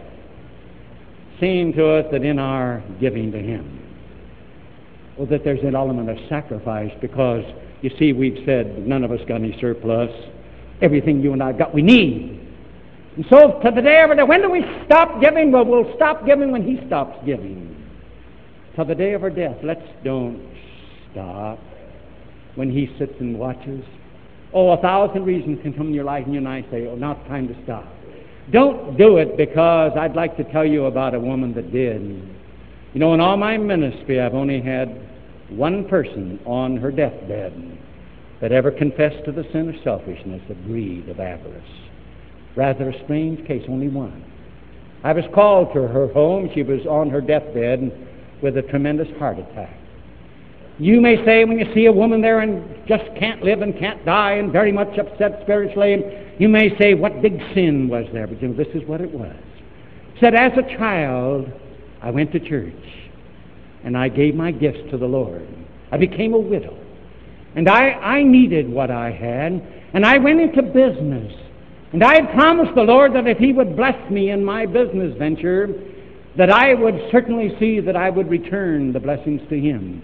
seeing 1.40 1.74
to 1.74 1.98
it 1.98 2.12
that 2.12 2.24
in 2.24 2.40
our 2.40 2.84
giving 3.00 3.32
to 3.32 3.40
Him, 3.40 3.74
well, 5.18 5.28
that 5.28 5.44
there's 5.44 5.64
an 5.64 5.76
element 5.76 6.10
of 6.10 6.18
sacrifice 6.30 6.92
because 7.02 7.44
you 7.82 7.92
see, 8.00 8.14
we've 8.14 8.44
said 8.46 8.88
none 8.88 9.04
of 9.04 9.12
us 9.12 9.20
got 9.28 9.36
any 9.36 9.58
surplus. 9.60 10.12
Everything 10.82 11.22
you 11.22 11.34
and 11.34 11.44
I 11.44 11.52
got, 11.54 11.74
we 11.74 11.82
need. 11.82 12.48
And 13.16 13.26
so, 13.30 13.60
to 13.64 13.72
the 13.72 13.82
day 13.82 14.02
of 14.02 14.10
our 14.10 14.16
death, 14.16 14.28
when 14.28 14.42
do 14.42 14.50
we 14.50 14.64
stop 14.86 15.22
giving? 15.22 15.52
Well, 15.52 15.66
we'll 15.66 15.94
stop 15.96 16.26
giving 16.26 16.52
when 16.52 16.64
He 16.64 16.86
stops 16.88 17.18
giving. 17.26 17.77
To 18.78 18.84
the 18.84 18.94
day 18.94 19.14
of 19.14 19.24
our 19.24 19.32
death, 19.32 19.58
let's 19.64 19.82
don't 20.04 20.40
stop 21.12 21.58
when 22.54 22.70
He 22.70 22.88
sits 23.00 23.14
and 23.20 23.40
watches. 23.40 23.84
Oh, 24.54 24.70
a 24.70 24.78
thousand 24.78 25.26
reasons 25.26 25.60
can 25.64 25.74
come 25.74 25.88
in 25.88 25.94
your 25.96 26.04
life, 26.04 26.26
and 26.26 26.34
you 26.34 26.40
and 26.40 26.48
I 26.48 26.62
say, 26.70 26.86
oh, 26.86 26.96
now 26.96 27.14
it's 27.14 27.28
time 27.28 27.48
to 27.48 27.56
stop. 27.64 27.92
Don't 28.52 28.96
do 28.96 29.18
it 29.18 29.36
because 29.36 29.94
I'd 29.98 30.16
like 30.16 30.38
to 30.38 30.44
tell 30.52 30.64
you 30.64 30.86
about 30.86 31.16
a 31.16 31.20
woman 31.20 31.56
that 31.56 31.72
did. 31.72 32.02
You 32.94 33.00
know, 33.00 33.16
in 33.16 33.20
all 33.20 33.36
my 33.36 33.58
ministry, 33.58 34.22
I've 34.22 34.36
only 34.36 34.62
had 34.62 35.10
one 35.50 35.88
person 35.88 36.40
on 36.46 36.78
her 36.78 36.92
deathbed 36.92 37.80
that 38.42 38.52
ever 38.52 38.70
confessed 38.70 39.26
to 39.26 39.32
the 39.32 39.44
sin 39.52 39.70
of 39.70 39.76
selfishness, 39.84 40.44
of 40.52 40.64
greed, 40.66 41.10
of 41.10 41.20
avarice. 41.20 41.64
Rather 42.56 42.92
a 42.92 43.04
strange 43.06 43.46
case, 43.48 43.64
only 43.68 43.90
one. 43.90 44.24
I 45.04 45.14
was 45.14 45.26
called 45.34 45.74
to 45.74 45.88
her 45.88 46.10
home. 46.14 46.52
She 46.54 46.62
was 46.62 46.86
on 46.86 47.10
her 47.10 47.22
deathbed 47.22 48.04
with 48.42 48.58
a 48.58 48.62
tremendous 48.64 49.08
heart 49.18 49.40
attack. 49.40 49.78
You 50.80 51.02
may 51.02 51.24
say 51.26 51.44
when 51.44 51.58
you 51.58 51.66
see 51.74 51.88
a 51.88 51.92
woman 51.92 52.22
there 52.22 52.40
and 52.40 52.64
just 52.88 53.06
can't 53.20 53.42
live 53.42 53.62
and 53.62 53.78
can't 53.80 54.06
die 54.06 54.34
and 54.34 54.52
very 54.52 54.72
much 54.72 54.98
upset 54.98 55.40
spiritually, 55.42 56.04
you 56.38 56.48
may 56.48 56.78
say, 56.78 56.94
what 56.94 57.22
big 57.22 57.40
sin 57.56 57.88
was 57.88 58.06
there? 58.14 58.28
But 58.28 58.42
you 58.42 58.50
know, 58.50 58.56
this 58.56 58.74
is 58.76 58.88
what 58.88 59.02
it 59.02 59.12
was. 59.12 59.36
said, 60.20 60.36
as 60.36 60.52
a 60.58 60.78
child, 60.78 61.52
I 62.02 62.12
went 62.12 62.32
to 62.34 62.40
church 62.40 62.74
and 63.84 63.98
I 63.98 64.10
gave 64.10 64.36
my 64.36 64.52
gifts 64.52 64.80
to 64.92 64.98
the 64.98 65.06
Lord. 65.06 65.48
I 65.92 65.98
became 65.98 66.34
a 66.34 66.40
widow. 66.40 66.78
And 67.56 67.68
I, 67.68 67.90
I 67.92 68.24
needed 68.24 68.70
what 68.70 68.92
I 68.92 69.12
had, 69.12 69.54
and 69.94 70.06
I 70.06 70.18
went 70.20 70.40
into 70.40 70.62
business. 70.62 71.34
And 71.92 72.04
I 72.04 72.16
had 72.16 72.32
promised 72.34 72.76
the 72.76 72.84
Lord 72.84 73.14
that 73.16 73.26
if 73.26 73.38
He 73.38 73.54
would 73.54 73.76
bless 73.76 74.12
me 74.12 74.30
in 74.30 74.44
my 74.44 74.66
business 74.66 75.18
venture, 75.18 75.70
that 76.38 76.50
I 76.50 76.74
would 76.74 76.96
certainly 77.12 77.56
see 77.60 77.80
that 77.80 77.96
I 77.96 78.10
would 78.10 78.30
return 78.30 78.94
the 78.94 79.00
blessings 79.00 79.42
to 79.50 79.60
Him. 79.60 80.04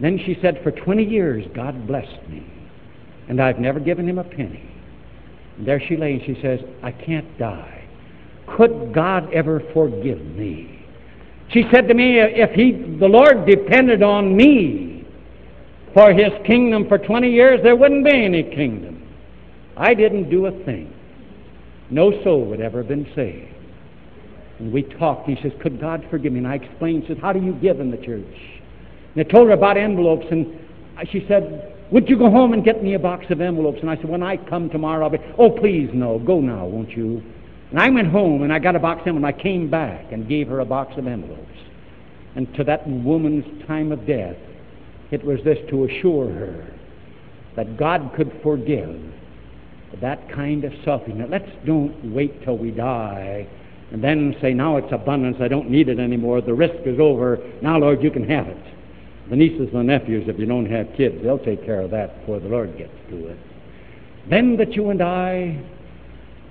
Then 0.00 0.18
she 0.24 0.38
said, 0.40 0.60
For 0.62 0.70
20 0.70 1.04
years, 1.04 1.44
God 1.54 1.86
blessed 1.86 2.28
me, 2.28 2.46
and 3.28 3.40
I've 3.40 3.58
never 3.58 3.80
given 3.80 4.08
Him 4.08 4.18
a 4.18 4.24
penny. 4.24 4.68
And 5.58 5.66
there 5.66 5.80
she 5.86 5.96
lay, 5.96 6.14
and 6.14 6.22
she 6.24 6.40
says, 6.40 6.60
I 6.82 6.92
can't 6.92 7.38
die. 7.38 7.84
Could 8.56 8.94
God 8.94 9.32
ever 9.34 9.60
forgive 9.74 10.20
me? 10.20 10.86
She 11.52 11.64
said 11.72 11.88
to 11.88 11.94
me, 11.94 12.18
if 12.18 12.50
he, 12.50 12.72
the 12.98 13.06
Lord 13.06 13.46
depended 13.46 14.02
on 14.02 14.36
me 14.36 15.06
for 15.94 16.12
his 16.12 16.30
kingdom 16.46 16.86
for 16.88 16.98
20 16.98 17.30
years, 17.30 17.60
there 17.62 17.76
wouldn't 17.76 18.04
be 18.04 18.24
any 18.24 18.42
kingdom. 18.42 19.02
I 19.76 19.94
didn't 19.94 20.30
do 20.30 20.46
a 20.46 20.64
thing. 20.64 20.92
No 21.90 22.22
soul 22.22 22.44
would 22.46 22.60
ever 22.60 22.78
have 22.78 22.88
been 22.88 23.10
saved. 23.14 23.54
And 24.58 24.72
we 24.72 24.82
talked. 24.82 25.28
He 25.28 25.36
says, 25.42 25.52
Could 25.62 25.80
God 25.80 26.04
forgive 26.10 26.32
me? 26.32 26.38
And 26.38 26.48
I 26.48 26.56
explained, 26.56 27.04
says, 27.06 27.18
How 27.20 27.32
do 27.32 27.40
you 27.40 27.52
give 27.54 27.80
in 27.80 27.90
the 27.90 27.96
church? 27.96 28.24
And 29.14 29.24
I 29.26 29.30
told 29.30 29.48
her 29.48 29.54
about 29.54 29.76
envelopes, 29.76 30.26
and 30.30 30.58
she 31.10 31.24
said, 31.28 31.76
Would 31.92 32.08
you 32.08 32.18
go 32.18 32.30
home 32.30 32.52
and 32.52 32.64
get 32.64 32.82
me 32.82 32.94
a 32.94 32.98
box 32.98 33.26
of 33.30 33.40
envelopes? 33.40 33.78
And 33.80 33.90
I 33.90 33.96
said, 33.96 34.08
When 34.08 34.22
I 34.22 34.36
come 34.36 34.68
tomorrow, 34.70 35.04
I'll 35.04 35.10
be, 35.10 35.18
Oh, 35.38 35.50
please, 35.50 35.90
no. 35.92 36.18
Go 36.18 36.40
now, 36.40 36.66
won't 36.66 36.90
you? 36.90 37.22
And 37.70 37.78
I 37.78 37.90
went 37.90 38.08
home 38.08 38.42
and 38.42 38.52
I 38.52 38.58
got 38.58 38.74
a 38.76 38.80
box 38.80 39.02
of 39.02 39.08
envelopes. 39.08 39.38
I 39.38 39.42
came 39.42 39.70
back 39.70 40.12
and 40.12 40.28
gave 40.28 40.48
her 40.48 40.60
a 40.60 40.64
box 40.64 40.94
of 40.96 41.06
envelopes. 41.06 41.44
And 42.34 42.52
to 42.54 42.64
that 42.64 42.86
woman's 42.86 43.66
time 43.66 43.92
of 43.92 44.06
death, 44.06 44.36
It 45.10 45.24
was 45.24 45.38
this 45.44 45.58
to 45.70 45.84
assure 45.84 46.32
her 46.32 46.74
that 47.56 47.76
God 47.76 48.12
could 48.16 48.32
forgive 48.42 49.00
that 50.00 50.30
kind 50.30 50.64
of 50.64 50.72
selfishness. 50.84 51.28
Let's 51.30 51.50
don't 51.64 52.12
wait 52.12 52.44
till 52.44 52.58
we 52.58 52.70
die 52.70 53.48
and 53.90 54.02
then 54.02 54.36
say, 54.40 54.52
now 54.52 54.76
it's 54.76 54.92
abundance, 54.92 55.38
I 55.40 55.48
don't 55.48 55.70
need 55.70 55.88
it 55.88 55.98
anymore, 55.98 56.40
the 56.40 56.54
risk 56.54 56.86
is 56.86 57.00
over, 57.00 57.38
now, 57.62 57.78
Lord, 57.78 58.02
you 58.02 58.10
can 58.10 58.28
have 58.28 58.46
it. 58.46 58.62
The 59.30 59.36
nieces 59.36 59.68
and 59.74 59.86
nephews, 59.86 60.24
if 60.28 60.38
you 60.38 60.46
don't 60.46 60.70
have 60.70 60.88
kids, 60.96 61.16
they'll 61.22 61.38
take 61.38 61.64
care 61.64 61.80
of 61.80 61.90
that 61.90 62.20
before 62.20 62.40
the 62.40 62.48
Lord 62.48 62.76
gets 62.76 62.92
to 63.10 63.28
it. 63.28 63.38
Then 64.28 64.56
that 64.56 64.72
you 64.72 64.90
and 64.90 65.02
I 65.02 65.62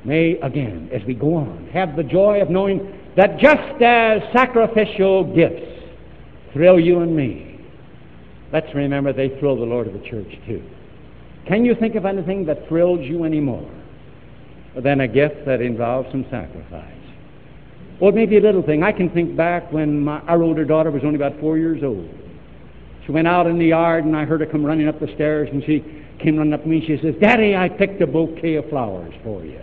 may, 0.04 0.34
again, 0.42 0.90
as 0.92 1.04
we 1.06 1.14
go 1.14 1.36
on, 1.36 1.70
have 1.74 1.96
the 1.96 2.04
joy 2.04 2.42
of 2.42 2.50
knowing 2.50 2.94
that 3.16 3.40
just 3.40 3.82
as 3.82 4.22
sacrificial 4.34 5.36
gifts 5.36 5.66
thrill 6.54 6.80
you 6.80 7.00
and 7.00 7.16
me, 7.16 7.60
let's 8.52 8.74
remember 8.74 9.12
they 9.14 9.30
thrill 9.40 9.56
the 9.56 9.66
Lord 9.66 9.88
of 9.88 9.94
the 9.94 10.08
church 10.08 10.32
too. 10.46 10.64
Can 11.48 11.66
you 11.66 11.76
think 11.76 11.96
of 11.96 12.06
anything 12.06 12.46
that 12.46 12.68
thrills 12.68 13.00
you 13.02 13.24
anymore 13.24 13.70
than 14.76 15.02
a 15.02 15.08
gift 15.08 15.46
that 15.46 15.62
involves 15.62 16.12
some 16.12 16.26
sacrifice? 16.30 16.97
Or 18.00 18.12
maybe 18.12 18.38
a 18.38 18.42
little 18.42 18.62
thing. 18.62 18.84
I 18.84 18.92
can 18.92 19.10
think 19.10 19.36
back 19.36 19.72
when 19.72 20.02
my, 20.02 20.20
our 20.22 20.44
older 20.44 20.66
daughter 20.66 20.92
was 20.92 21.04
only 21.04 21.16
about 21.16 21.40
four 21.40 21.58
years 21.58 21.84
old. 21.84 22.10
She 23.06 23.12
went 23.12 23.28
out 23.28 23.48
in 23.48 23.58
the 23.58 23.68
yard 23.68 24.06
and 24.06 24.16
I 24.16 24.26
heard 24.26 24.42
her 24.42 24.46
come 24.46 24.66
running 24.66 24.88
up 24.88 25.00
the 25.00 25.12
stairs 25.16 25.50
and 25.52 25.64
she 25.64 25.84
came 26.22 26.38
running 26.38 26.54
up 26.54 26.64
to 26.64 26.68
me 26.68 26.78
and 26.78 26.86
she 26.86 26.98
says, 27.02 27.16
Daddy, 27.20 27.56
I 27.56 27.70
picked 27.70 28.02
a 28.02 28.08
bouquet 28.08 28.56
of 28.56 28.70
flowers 28.70 29.14
for 29.24 29.44
you. 29.44 29.62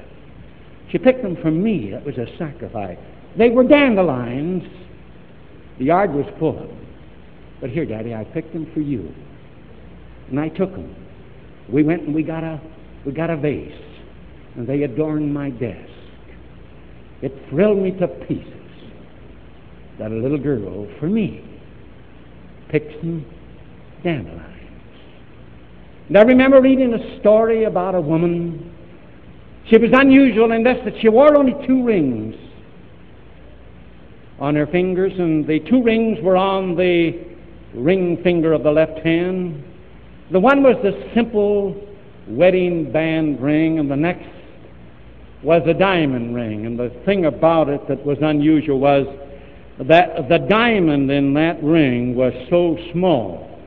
She 0.90 0.98
picked 0.98 1.22
them 1.22 1.36
for 1.42 1.50
me. 1.50 1.90
That 1.90 2.04
was 2.04 2.16
a 2.16 2.26
sacrifice. 2.38 2.98
They 3.36 3.50
were 3.50 3.64
dandelions. 3.64 4.62
The 5.78 5.84
yard 5.84 6.12
was 6.12 6.26
full 6.38 6.58
of 6.58 6.68
them. 6.68 6.86
But 7.60 7.70
here, 7.70 7.84
Daddy, 7.84 8.14
I 8.14 8.24
picked 8.24 8.52
them 8.52 8.70
for 8.72 8.80
you. 8.80 9.12
And 10.30 10.40
I 10.40 10.48
took 10.48 10.70
them. 10.70 10.94
We 11.68 11.82
went 11.82 12.02
and 12.02 12.14
we 12.14 12.22
got 12.22 12.44
a 12.44 12.60
we 13.04 13.12
got 13.12 13.30
a 13.30 13.36
vase, 13.36 13.72
and 14.56 14.66
they 14.66 14.82
adorned 14.82 15.32
my 15.32 15.50
desk. 15.50 15.93
It 17.24 17.32
thrilled 17.48 17.78
me 17.78 17.90
to 17.92 18.06
pieces 18.06 18.52
that 19.98 20.12
a 20.12 20.14
little 20.14 20.36
girl, 20.36 20.86
for 21.00 21.06
me, 21.06 21.42
picked 22.68 23.00
some 23.00 23.24
dandelions. 24.02 24.42
And 26.08 26.18
I 26.18 26.22
remember 26.22 26.60
reading 26.60 26.92
a 26.92 27.20
story 27.20 27.64
about 27.64 27.94
a 27.94 28.00
woman. 28.02 28.70
She 29.70 29.78
was 29.78 29.88
unusual 29.94 30.52
in 30.52 30.64
this 30.64 30.76
that 30.84 31.00
she 31.00 31.08
wore 31.08 31.34
only 31.34 31.54
two 31.66 31.82
rings 31.82 32.34
on 34.38 34.54
her 34.54 34.66
fingers, 34.66 35.12
and 35.18 35.46
the 35.46 35.60
two 35.60 35.82
rings 35.82 36.18
were 36.22 36.36
on 36.36 36.76
the 36.76 37.24
ring 37.72 38.22
finger 38.22 38.52
of 38.52 38.64
the 38.64 38.70
left 38.70 38.98
hand. 38.98 39.64
The 40.30 40.40
one 40.40 40.62
was 40.62 40.76
the 40.82 41.10
simple 41.14 41.74
wedding 42.28 42.92
band 42.92 43.40
ring, 43.40 43.78
and 43.78 43.90
the 43.90 43.96
next 43.96 44.28
was 45.44 45.62
a 45.66 45.74
diamond 45.74 46.34
ring. 46.34 46.66
And 46.66 46.78
the 46.78 46.90
thing 47.04 47.26
about 47.26 47.68
it 47.68 47.86
that 47.88 48.04
was 48.04 48.18
unusual 48.22 48.80
was 48.80 49.06
that 49.78 50.28
the 50.28 50.38
diamond 50.38 51.10
in 51.10 51.34
that 51.34 51.62
ring 51.62 52.14
was 52.14 52.32
so 52.48 52.78
small 52.92 53.60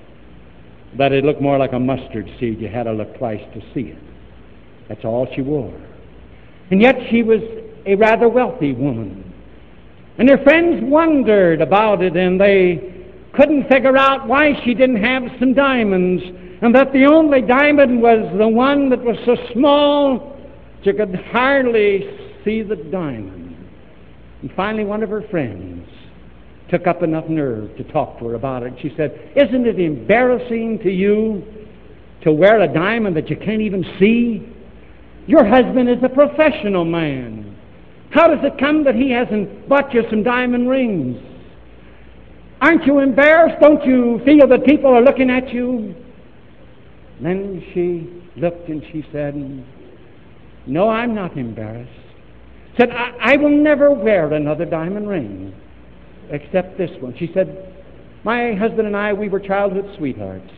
that 0.97 1.11
it 1.11 1.23
looked 1.23 1.41
more 1.41 1.57
like 1.57 1.73
a 1.73 1.79
mustard 1.79 2.27
seed. 2.39 2.59
You 2.59 2.69
had 2.69 2.83
to 2.83 2.93
look 2.93 3.17
twice 3.17 3.43
to 3.53 3.61
see 3.73 3.91
it. 3.91 3.97
That's 4.89 5.03
all 5.05 5.27
she 5.35 5.41
wore. 5.41 5.73
And 6.71 6.81
yet 6.81 6.95
she 7.09 7.23
was 7.23 7.41
a 7.85 7.95
rather 7.95 8.27
wealthy 8.27 8.73
woman. 8.73 9.23
And 10.17 10.29
her 10.29 10.41
friends 10.43 10.83
wondered 10.83 11.61
about 11.61 12.01
it, 12.01 12.15
and 12.15 12.39
they 12.41 13.05
couldn't 13.33 13.69
figure 13.69 13.97
out 13.97 14.27
why 14.27 14.59
she 14.63 14.73
didn't 14.73 15.03
have 15.03 15.23
some 15.39 15.53
diamonds, 15.53 16.23
and 16.61 16.73
that 16.73 16.91
the 16.91 17.05
only 17.05 17.41
diamond 17.41 18.01
was 18.01 18.35
the 18.37 18.47
one 18.47 18.89
that 18.89 19.03
was 19.03 19.17
so 19.25 19.35
small 19.53 20.36
she 20.83 20.93
could 20.93 21.15
hardly 21.31 22.37
see 22.43 22.61
the 22.61 22.75
diamond. 22.75 23.55
And 24.41 24.51
finally, 24.55 24.85
one 24.85 25.03
of 25.03 25.09
her 25.09 25.23
friends 25.29 25.87
took 26.69 26.85
up 26.87 27.01
enough 27.01 27.27
nerve 27.27 27.75
to 27.77 27.83
talk 27.85 28.19
to 28.19 28.27
her 28.27 28.35
about 28.35 28.63
it. 28.63 28.73
She 28.81 28.93
said, 28.95 29.31
Isn't 29.35 29.65
it 29.65 29.79
embarrassing 29.79 30.79
to 30.79 30.89
you 30.89 31.43
to 32.23 32.31
wear 32.31 32.61
a 32.61 32.71
diamond 32.71 33.15
that 33.15 33.29
you 33.29 33.37
can't 33.37 33.61
even 33.61 33.83
see? 33.99 34.53
Your 35.27 35.45
husband 35.45 35.89
is 35.89 35.97
a 36.03 36.09
professional 36.09 36.85
man. 36.85 37.55
How 38.11 38.27
does 38.27 38.43
it 38.43 38.57
come 38.57 38.83
that 38.85 38.95
he 38.95 39.11
hasn't 39.11 39.67
bought 39.67 39.93
you 39.93 40.03
some 40.09 40.23
diamond 40.23 40.69
rings? 40.69 41.21
Aren't 42.61 42.85
you 42.85 42.99
embarrassed? 42.99 43.61
Don't 43.61 43.85
you 43.85 44.21
feel 44.25 44.47
that 44.47 44.65
people 44.65 44.91
are 44.91 45.01
looking 45.01 45.29
at 45.29 45.53
you? 45.53 45.93
Then 47.21 47.63
she 47.73 48.23
looked 48.39 48.69
and 48.69 48.83
she 48.91 49.05
said, 49.11 49.35
No, 50.67 50.89
I'm 50.89 51.15
not 51.15 51.37
embarrassed. 51.37 51.91
Said, 52.77 52.91
I, 52.91 53.33
I 53.33 53.37
will 53.37 53.49
never 53.49 53.91
wear 53.91 54.31
another 54.33 54.65
diamond 54.65 55.07
ring 55.07 55.55
except 56.29 56.77
this 56.77 56.91
one. 57.01 57.15
She 57.17 57.31
said, 57.33 57.73
My 58.23 58.53
husband 58.53 58.87
and 58.87 58.95
I, 58.95 59.13
we 59.13 59.29
were 59.29 59.39
childhood 59.39 59.89
sweethearts. 59.97 60.51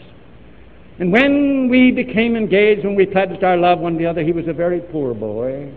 And 1.00 1.13
when 1.13 1.69
we 1.69 1.91
became 1.91 2.36
engaged, 2.36 2.84
when 2.84 2.95
we 2.95 3.06
pledged 3.06 3.43
our 3.43 3.56
love 3.56 3.80
one 3.80 3.93
to 3.93 4.00
the 4.00 4.06
other, 4.06 4.22
he 4.22 4.34
was 4.34 4.48
a 4.48 4.54
very 4.54 4.82
poor 4.82 5.13
boy. 5.13 5.72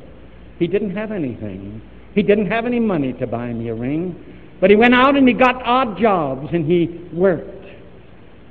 He 0.58 0.66
didn't 0.66 0.96
have 0.96 1.12
anything. 1.12 1.80
He 2.14 2.22
didn't 2.22 2.50
have 2.50 2.66
any 2.66 2.80
money 2.80 3.12
to 3.14 3.26
buy 3.26 3.52
me 3.52 3.68
a 3.68 3.74
ring. 3.74 4.16
But 4.60 4.70
he 4.70 4.76
went 4.76 4.94
out 4.94 5.16
and 5.16 5.26
he 5.26 5.34
got 5.34 5.62
odd 5.64 5.98
jobs 5.98 6.48
and 6.52 6.66
he 6.66 7.08
worked 7.12 7.66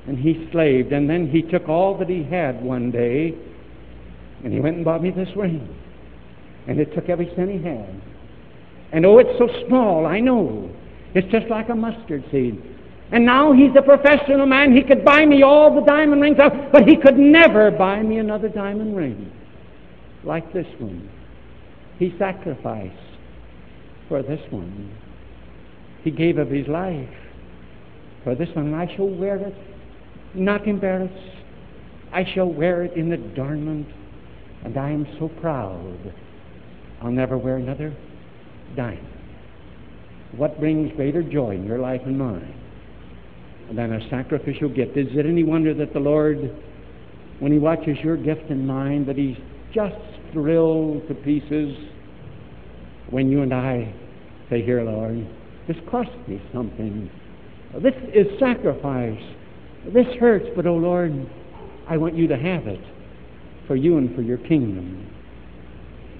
and 0.07 0.17
he 0.17 0.47
slaved. 0.51 0.93
And 0.93 1.09
then 1.09 1.27
he 1.29 1.41
took 1.41 1.67
all 1.67 1.97
that 1.97 2.09
he 2.09 2.23
had 2.23 2.63
one 2.63 2.89
day 2.91 3.37
and 4.43 4.53
he 4.53 4.59
went 4.59 4.77
and 4.77 4.85
bought 4.85 5.01
me 5.01 5.11
this 5.11 5.29
ring. 5.35 5.67
And 6.67 6.79
it 6.79 6.93
took 6.93 7.09
every 7.09 7.31
cent 7.35 7.49
he 7.49 7.61
had. 7.61 8.01
And 8.91 9.05
oh, 9.05 9.19
it's 9.19 9.37
so 9.37 9.47
small, 9.67 10.05
I 10.05 10.19
know. 10.19 10.69
It's 11.13 11.29
just 11.31 11.47
like 11.47 11.69
a 11.69 11.75
mustard 11.75 12.23
seed. 12.31 12.61
And 13.11 13.25
now 13.25 13.51
he's 13.51 13.71
a 13.77 13.81
professional 13.81 14.45
man. 14.45 14.75
He 14.75 14.83
could 14.83 15.03
buy 15.03 15.25
me 15.25 15.43
all 15.43 15.73
the 15.73 15.81
diamond 15.81 16.21
rings, 16.21 16.39
out, 16.39 16.71
but 16.71 16.87
he 16.87 16.95
could 16.95 17.17
never 17.17 17.69
buy 17.71 18.01
me 18.01 18.19
another 18.19 18.47
diamond 18.47 18.95
ring 18.95 19.31
like 20.23 20.53
this 20.53 20.67
one. 20.79 21.09
He 21.99 22.15
sacrificed 22.17 22.95
for 24.07 24.23
this 24.23 24.39
one. 24.49 24.95
He 26.03 26.11
gave 26.11 26.37
of 26.37 26.49
his 26.49 26.67
life 26.67 27.09
for 28.23 28.33
this 28.33 28.49
one. 28.55 28.67
And 28.67 28.75
I 28.75 28.93
shall 28.95 29.09
wear 29.09 29.35
it, 29.35 29.55
not 30.33 30.67
embarrassed. 30.67 31.13
I 32.13 32.25
shall 32.33 32.51
wear 32.51 32.83
it 32.83 32.93
in 32.93 33.11
adornment. 33.11 33.87
And 34.63 34.77
I 34.77 34.91
am 34.91 35.07
so 35.19 35.27
proud. 35.27 36.13
I'll 37.01 37.11
never 37.11 37.37
wear 37.37 37.57
another 37.57 37.95
diamond. 38.75 39.07
What 40.35 40.59
brings 40.59 40.91
greater 40.95 41.23
joy 41.23 41.55
in 41.55 41.65
your 41.65 41.79
life 41.79 42.01
and 42.05 42.17
mine 42.17 42.53
than 43.75 43.93
a 43.93 44.09
sacrificial 44.09 44.69
gift? 44.69 44.97
Is 44.97 45.07
it 45.11 45.25
any 45.25 45.43
wonder 45.43 45.73
that 45.73 45.93
the 45.93 45.99
Lord, 45.99 46.37
when 47.39 47.51
He 47.51 47.57
watches 47.57 47.97
your 48.03 48.17
gift 48.17 48.49
and 48.49 48.65
mine, 48.67 49.05
that 49.07 49.17
He's 49.17 49.37
just 49.73 49.95
thrilled 50.31 51.07
to 51.07 51.15
pieces 51.15 51.75
when 53.09 53.29
you 53.29 53.41
and 53.41 53.53
I 53.53 53.93
say, 54.49 54.63
Here, 54.63 54.83
Lord, 54.83 55.27
this 55.67 55.77
cost 55.89 56.11
me 56.27 56.41
something. 56.53 57.09
This 57.81 57.95
is 58.13 58.27
sacrifice. 58.39 59.21
This 59.93 60.07
hurts, 60.19 60.45
but 60.55 60.67
oh 60.67 60.75
Lord, 60.75 61.27
I 61.89 61.97
want 61.97 62.15
you 62.15 62.27
to 62.27 62.37
have 62.37 62.67
it 62.67 62.79
for 63.67 63.75
you 63.75 63.97
and 63.97 64.15
for 64.15 64.21
your 64.21 64.37
kingdom. 64.37 65.07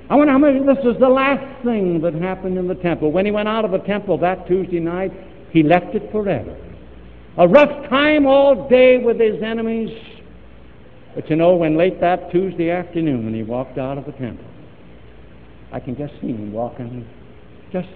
I 0.10 0.16
wonder 0.16 0.34
how 0.34 0.40
many 0.40 0.60
this 0.60 0.84
is 0.84 1.00
the 1.00 1.08
last 1.08 1.64
thing 1.64 2.02
that 2.02 2.14
happened 2.16 2.58
in 2.58 2.68
the 2.68 2.76
temple. 2.76 3.12
When 3.12 3.26
he 3.26 3.32
went 3.32 3.48
out 3.48 3.64
of 3.64 3.72
the 3.72 3.80
temple 3.80 4.18
that 4.18 4.46
Tuesday 4.48 4.80
night, 4.80 5.12
he 5.52 5.64
left 5.64 5.96
it 5.96 6.12
forever. 6.12 6.58
A 7.38 7.48
rough 7.48 7.90
time 7.90 8.26
all 8.26 8.68
day 8.68 8.98
with 8.98 9.20
his 9.20 9.42
enemies. 9.42 9.98
But 11.16 11.30
you 11.30 11.38
know, 11.38 11.56
when 11.56 11.78
late 11.78 12.02
that 12.02 12.32
Tuesday 12.32 12.72
afternoon, 12.72 13.26
when 13.26 13.34
he 13.34 13.44
walked 13.44 13.78
out 13.78 13.98
of 13.98 14.06
the 14.06 14.12
temple, 14.14 14.46
I 15.72 15.80
can 15.80 15.96
just 15.98 16.14
see 16.20 16.28
him 16.28 16.52
walking, 16.52 17.08
just 17.72 17.88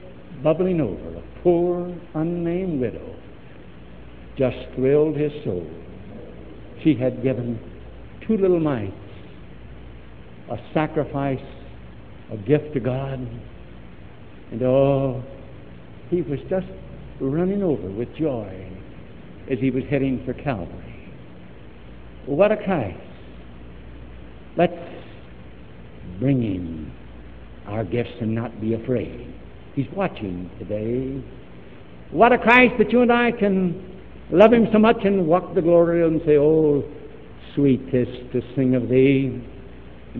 bubbling 0.42 0.80
over, 0.80 1.18
a 1.18 1.24
poor, 1.44 1.94
unnamed 2.14 2.80
widow. 2.80 3.16
Just 4.38 4.58
thrilled 4.76 5.16
his 5.16 5.32
soul. 5.44 5.70
She 6.84 6.96
had 6.96 7.24
given 7.24 7.60
two 8.26 8.38
little 8.38 8.60
mites, 8.60 8.94
a 10.50 10.58
sacrifice, 10.74 11.40
a 12.32 12.38
gift 12.38 12.74
to 12.74 12.80
God, 12.80 13.20
and 14.52 14.62
oh, 14.64 15.24
he 16.10 16.22
was 16.22 16.40
just 16.50 16.68
running 17.20 17.64
over 17.64 17.90
with 17.90 18.14
joy 18.16 18.72
as 19.52 19.60
he 19.60 19.72
was 19.72 19.84
heading 19.90 20.24
for 20.26 20.34
Calvary. 20.34 21.14
What 22.26 22.52
a 22.52 22.58
Christ. 22.58 22.98
Let's 24.58 24.74
bring 26.20 26.42
him 26.42 26.94
our 27.68 27.84
gifts 27.84 28.14
and 28.22 28.34
not 28.34 28.62
be 28.62 28.74
afraid. 28.74 29.34
He's 29.76 29.88
watching 29.94 30.50
today. 30.60 31.24
What 32.12 32.32
a 32.32 32.38
Christ 32.38 32.76
that 32.78 32.92
you 32.92 33.02
and 33.02 33.12
I 33.12 33.32
can 33.32 34.02
love 34.32 34.54
him 34.54 34.68
so 34.72 34.80
much 34.80 34.98
and 35.04 35.28
walk 35.28 35.54
the 35.56 35.62
glory 35.62 36.06
and 36.06 36.22
say, 36.26 36.38
Oh, 36.38 36.84
sweetest 37.54 38.32
to 38.32 38.42
sing 38.56 38.76
of 38.76 38.90
thee, 38.90 39.44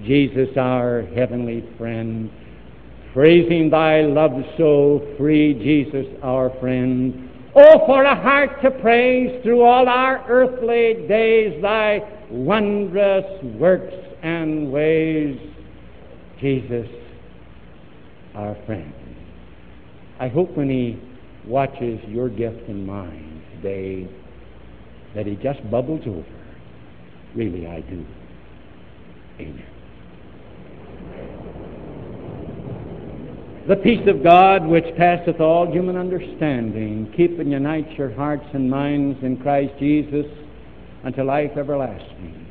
Jesus, 0.04 0.50
our 0.58 1.04
heavenly 1.16 1.64
friend. 1.78 2.32
Praising 3.14 3.70
thy 3.70 4.02
love 4.02 4.32
so 4.58 5.08
free, 5.18 5.54
Jesus, 5.54 6.06
our 6.22 6.52
friend. 6.60 7.30
Oh, 7.56 7.86
for 7.86 8.04
a 8.04 8.16
heart 8.16 8.62
to 8.64 8.72
praise 8.72 9.42
through 9.42 9.62
all 9.62 9.88
our 9.88 10.26
earthly 10.28 11.08
days 11.08 11.62
thy 11.62 12.02
wondrous 12.30 13.26
works 13.58 13.94
and 14.22 14.70
ways. 14.72 15.40
Jesus, 16.42 16.88
our 18.34 18.58
friend. 18.66 18.94
I 20.20 20.28
hope 20.28 20.58
when 20.58 20.70
he 20.70 21.02
watches 21.48 22.00
your 22.08 22.28
gift 22.28 22.68
and 22.68 22.86
mine 22.86 23.42
today 23.56 24.10
that 25.16 25.26
he 25.26 25.36
just 25.36 25.60
bubbles 25.72 26.02
over. 26.06 26.26
Really, 27.34 27.68
I 27.68 27.80
do. 27.82 28.06
Amen. 29.40 29.75
The 33.68 33.76
peace 33.78 34.08
of 34.08 34.22
God, 34.22 34.68
which 34.68 34.86
passeth 34.96 35.40
all 35.40 35.72
human 35.72 35.98
understanding, 35.98 37.12
keep 37.18 37.40
and 37.40 37.52
unite 37.52 37.92
your 37.98 38.14
hearts 38.14 38.46
and 38.54 38.70
minds 38.70 39.24
in 39.24 39.38
Christ 39.38 39.74
Jesus 39.80 40.28
unto 41.04 41.24
life 41.24 41.58
everlasting. 41.58 42.46